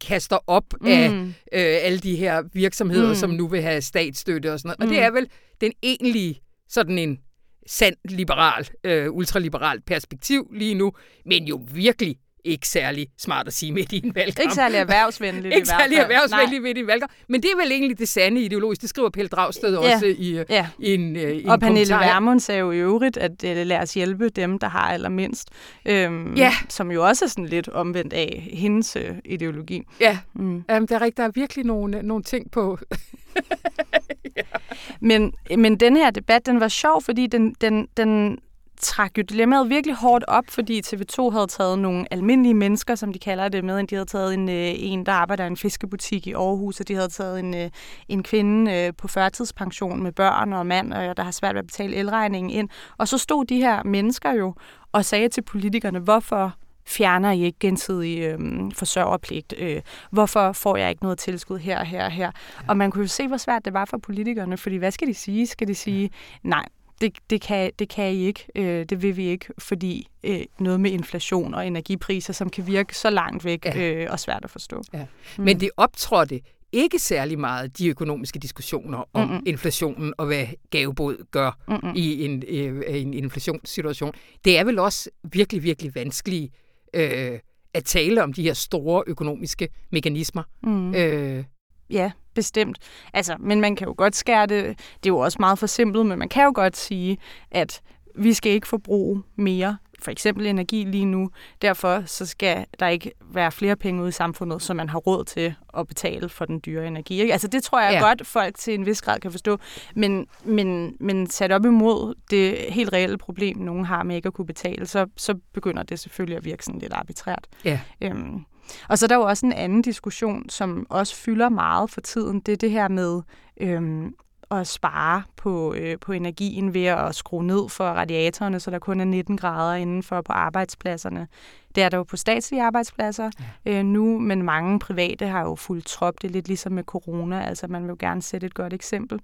[0.00, 0.86] kaster op mm.
[0.86, 1.10] af
[1.52, 3.14] øh, alle de her virksomheder, mm.
[3.14, 4.80] som nu vil have statsstøtte og sådan noget.
[4.80, 4.92] Og mm.
[4.92, 5.28] det er vel
[5.60, 7.18] den egentlige sådan en
[7.66, 10.92] sand liberal, øh, ultraliberal perspektiv lige nu,
[11.26, 14.44] men jo virkelig ikke særlig smart at sige midt i en valgkamp.
[14.44, 17.12] Ikke særlig erhvervsvenligt Ikke særlig erhvervsvenligt midt i en valgkamp.
[17.28, 18.80] Men det er vel egentlig det sande ideologisk.
[18.80, 19.94] Det skriver Pelle Dragsted ja.
[19.94, 20.68] også i, øh, ja.
[20.78, 23.78] i en, uh, i Og en Pernille Vermund sagde jo i øvrigt, at uh, lad
[23.78, 25.48] os hjælpe dem, der har allermindst.
[25.86, 26.52] Øhm, ja.
[26.68, 29.82] Som jo også er sådan lidt omvendt af hendes uh, ideologi.
[30.00, 30.64] Ja, mm.
[30.76, 32.78] um, der, er, der er virkelig nogle, nogle ting på...
[34.36, 34.42] ja.
[35.00, 38.38] men, men den her debat, den var sjov, fordi den, den, den
[38.82, 43.18] trak jo dilemmaet virkelig hårdt op, fordi TV2 havde taget nogle almindelige mennesker, som de
[43.18, 43.86] kalder det, med.
[43.86, 46.94] De havde taget en, øh, en der arbejder i en fiskebutik i Aarhus, og de
[46.94, 47.70] havde taget en, øh,
[48.08, 51.66] en kvinde øh, på førtidspension med børn og mand, og der har svært ved at
[51.66, 52.68] betale elregningen ind.
[52.98, 54.54] Og så stod de her mennesker jo
[54.92, 56.54] og sagde til politikerne, hvorfor
[56.86, 58.38] fjerner I ikke gensidig øh,
[58.74, 59.54] forsørgerpligt?
[59.58, 59.80] Øh,
[60.10, 62.30] hvorfor får jeg ikke noget tilskud her og her og her?
[62.62, 62.68] Ja.
[62.68, 65.14] Og man kunne jo se, hvor svært det var for politikerne, fordi hvad skal de
[65.14, 65.46] sige?
[65.46, 66.10] Skal de sige,
[66.42, 66.66] nej,
[67.00, 70.80] det, det, kan, det kan I ikke, øh, det vil vi ikke, fordi øh, noget
[70.80, 73.92] med inflation og energipriser, som kan virke så langt væk ja.
[73.92, 74.82] øh, og svært at forstå.
[74.92, 75.06] Ja.
[75.38, 75.44] Mm.
[75.44, 76.40] Men det optrådte
[76.72, 79.42] ikke særlig meget de økonomiske diskussioner om Mm-mm.
[79.46, 81.92] inflationen og hvad gavebod gør Mm-mm.
[81.96, 84.12] i en, øh, en inflationssituation.
[84.44, 86.54] Det er vel også virkelig, virkelig vanskeligt
[86.94, 87.38] øh,
[87.74, 90.42] at tale om de her store økonomiske mekanismer.
[90.62, 90.94] Mm.
[90.94, 91.44] Øh,
[91.90, 92.78] Ja, bestemt.
[93.12, 96.06] Altså, men man kan jo godt skære det, det er jo også meget for simpelt,
[96.06, 97.18] men man kan jo godt sige,
[97.50, 97.80] at
[98.18, 101.30] vi skal ikke forbruge mere for eksempel energi lige nu.
[101.62, 105.24] Derfor så skal der ikke være flere penge ud i samfundet, så man har råd
[105.24, 107.20] til at betale for den dyre energi.
[107.20, 107.32] Ikke?
[107.32, 108.08] Altså det tror jeg ja.
[108.08, 109.58] godt, folk til en vis grad kan forstå.
[109.94, 114.34] Men, men, men sat op imod det helt reelle problem, nogen har med ikke at
[114.34, 117.46] kunne betale, så, så begynder det selvfølgelig at virke sådan lidt arbitrært.
[117.64, 117.80] Ja.
[118.00, 118.44] Øhm,
[118.88, 122.40] og så er der jo også en anden diskussion, som også fylder meget for tiden.
[122.40, 123.22] Det er det her med
[123.60, 124.14] øhm,
[124.52, 129.00] at spare på, øh, på energien ved at skrue ned for radiatorerne, så der kun
[129.00, 131.28] er 19 grader indenfor på arbejdspladserne.
[131.74, 133.30] Det er der jo på statslige arbejdspladser
[133.64, 133.78] ja.
[133.78, 136.22] øh, nu, men mange private har jo fuldt trop.
[136.22, 139.20] Det er lidt ligesom med corona, altså man vil jo gerne sætte et godt eksempel.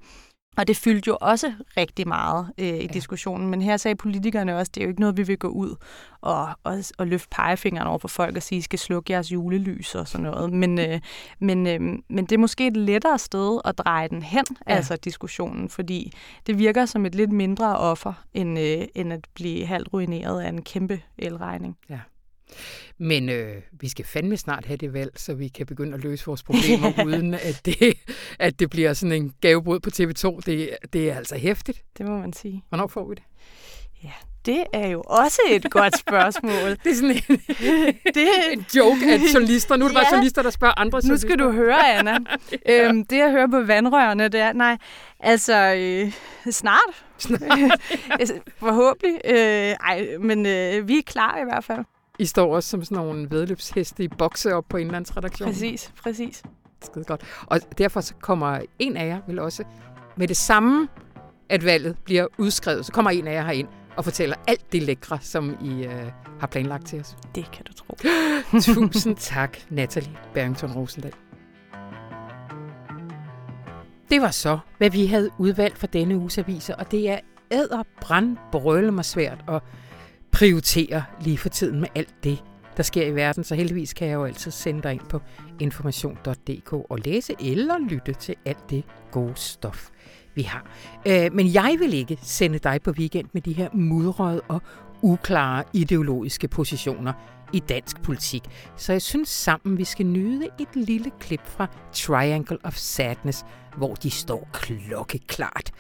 [0.59, 2.87] Og det fyldte jo også rigtig meget øh, i ja.
[2.87, 3.51] diskussionen.
[3.51, 5.77] Men her sagde politikerne også, det er jo ikke noget, vi vil gå ud
[6.21, 9.95] og, og, og løfte pegefingeren over for folk og sige, I skal slukke jeres julelys
[9.95, 10.53] og sådan noget.
[10.53, 11.01] Men, øh,
[11.39, 14.75] men, øh, men det er måske et lettere sted at dreje den hen, ja.
[14.75, 16.13] altså diskussionen, fordi
[16.47, 20.49] det virker som et lidt mindre offer, end, øh, end at blive halvt ruineret af
[20.49, 21.77] en kæmpe elregning.
[21.91, 21.99] Ja.
[22.99, 26.27] Men øh, vi skal fandme snart have det valg, så vi kan begynde at løse
[26.27, 27.95] vores problemer, uden at det,
[28.39, 30.41] at det bliver sådan en gavebrud på TV2.
[30.47, 31.83] Det, det er altså hæftigt.
[31.99, 32.65] Det må man sige.
[32.69, 33.23] Hvornår får vi det?
[34.05, 34.13] Ja,
[34.47, 36.71] det er jo også et godt spørgsmål.
[36.85, 37.23] det er sådan en,
[38.15, 39.77] det en joke af journalister.
[39.77, 40.01] Nu er det ja.
[40.01, 41.01] bare journalister, der spørger andre.
[41.05, 42.19] Nu skal du høre, Anna.
[42.67, 42.89] ja.
[42.89, 44.77] øhm, det, jeg hører på vandrørene, det er, nej,
[45.21, 46.13] altså, øh,
[46.51, 47.05] snart.
[47.19, 47.81] snart.
[48.59, 49.21] Forhåbentlig.
[49.25, 51.85] Øh, ej, men øh, vi er klar i hvert fald.
[52.19, 55.55] I står også som sådan nogle vedløbsheste i bokse op på indlandsredaktionen.
[55.55, 56.43] Præcis, præcis.
[56.85, 57.23] Skide godt.
[57.47, 59.65] Og derfor så kommer en af jer vil også
[60.17, 60.89] med det samme,
[61.49, 65.19] at valget bliver udskrevet, så kommer en af jer herind og fortæller alt det lækre,
[65.21, 67.17] som I øh, har planlagt til os.
[67.35, 67.97] Det kan du tro.
[68.75, 71.13] Tusind tak, Natalie Barrington Rosendal.
[74.11, 77.19] Det var så, hvad vi havde udvalgt for denne uges aviser, og det er
[77.51, 79.63] æder, brand, brølle mig svært at
[80.33, 82.45] prioriterer lige for tiden med alt det,
[82.77, 83.45] der sker i verden.
[83.45, 85.21] Så heldigvis kan jeg jo altid sende dig ind på
[85.61, 89.89] information.dk og læse eller lytte til alt det gode stof,
[90.35, 90.67] vi har.
[91.07, 94.63] Øh, men jeg vil ikke sende dig på weekend med de her mudrede og
[95.03, 97.13] uklare ideologiske positioner
[97.53, 98.43] i dansk politik.
[98.77, 103.45] Så jeg synes sammen, vi skal nyde et lille klip fra Triangle of Sadness,
[103.77, 105.71] hvor de står klokkeklart.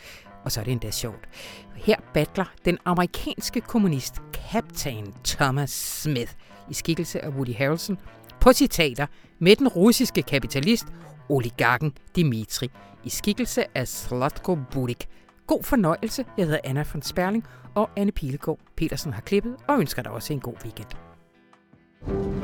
[0.48, 1.28] Og så er det endda sjovt.
[1.76, 4.14] Her battler den amerikanske kommunist
[4.52, 6.32] Captain Thomas Smith
[6.70, 7.98] i skikkelse af Woody Harrelson
[8.40, 9.06] på citater
[9.38, 10.86] med den russiske kapitalist
[11.28, 12.70] oligarken Dimitri
[13.04, 15.08] i skikkelse af Slatko Budik.
[15.46, 16.24] God fornøjelse.
[16.38, 17.44] Jeg hedder Anna von Sperling,
[17.74, 20.88] og Anne Pilegaard Petersen har klippet og ønsker dig også en god weekend.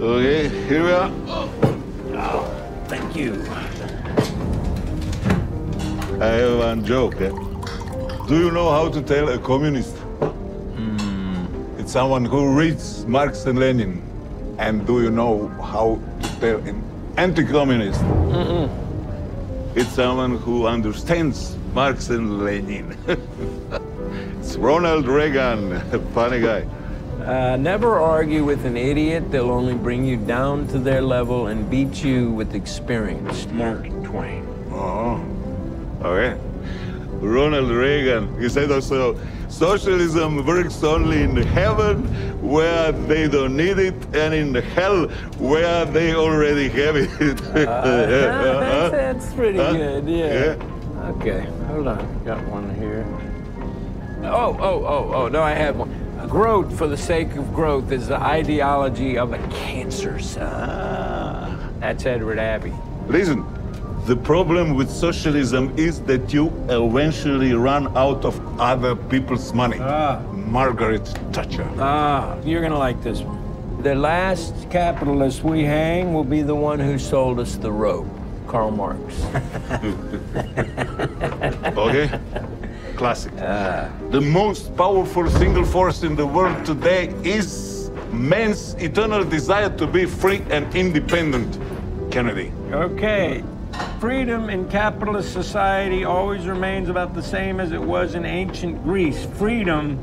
[0.02, 1.10] Okay, here we are.
[2.14, 2.44] Oh,
[2.88, 3.34] thank you.
[6.20, 7.26] I have one joke.
[7.26, 7.53] Eh?
[8.26, 9.96] Do you know how to tell a communist?
[10.20, 11.78] Mm.
[11.78, 14.00] It's someone who reads Marx and Lenin.
[14.58, 16.82] And do you know how to tell an
[17.18, 18.00] anti-communist?
[18.00, 18.68] Mm -mm.
[19.76, 22.96] It's someone who understands Marx and Lenin.
[24.40, 26.64] it's Ronald Reagan, a funny guy.
[27.20, 29.22] Uh, never argue with an idiot.
[29.30, 33.46] They'll only bring you down to their level and beat you with experience.
[33.52, 34.44] Mark Twain.
[34.72, 35.20] Oh,
[36.00, 36.53] okay.
[37.24, 39.18] Ronald Reagan, he said also,
[39.48, 42.04] socialism works only in heaven
[42.42, 45.08] where they don't need it and in hell
[45.38, 47.10] where they already have it.
[47.20, 49.72] uh, that's, that's, pretty huh?
[49.72, 50.56] good, yeah.
[50.56, 51.10] yeah.
[51.16, 52.24] Okay, hold on.
[52.24, 53.06] Got one here.
[54.24, 56.28] Oh, oh, oh, oh, no, I have one.
[56.28, 60.50] Growth for the sake of growth is the ideology of a cancer cell.
[60.52, 61.70] Ah.
[61.80, 62.72] That's Edward Abbey.
[63.08, 63.44] Listen,
[64.06, 69.78] the problem with socialism is that you eventually run out of other people's money.
[69.80, 70.20] Ah.
[70.32, 71.66] Margaret Thatcher.
[71.78, 73.40] Ah, you're gonna like this one.
[73.82, 78.06] The last capitalist we hang will be the one who sold us the rope,
[78.46, 79.00] Karl Marx.
[81.78, 82.10] okay.
[82.96, 83.32] Classic.
[83.38, 89.86] Uh, the most powerful single force in the world today is man's eternal desire to
[89.86, 91.58] be free and independent.
[92.12, 92.52] Kennedy.
[92.70, 93.42] Okay.
[94.00, 99.26] Freedom in capitalist society always remains about the same as it was in ancient Greece.
[99.38, 99.98] Freedom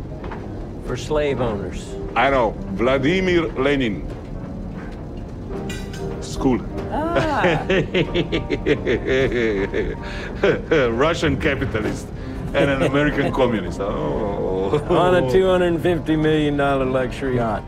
[0.85, 1.93] for slave owners.
[2.15, 2.55] I know.
[2.73, 4.07] Vladimir Lenin.
[6.21, 6.59] School.
[6.91, 7.65] Ah.
[10.89, 12.07] Russian capitalist
[12.53, 13.79] and an American communist.
[14.71, 14.95] Oh.
[14.95, 17.61] On a $250 million luxury yacht.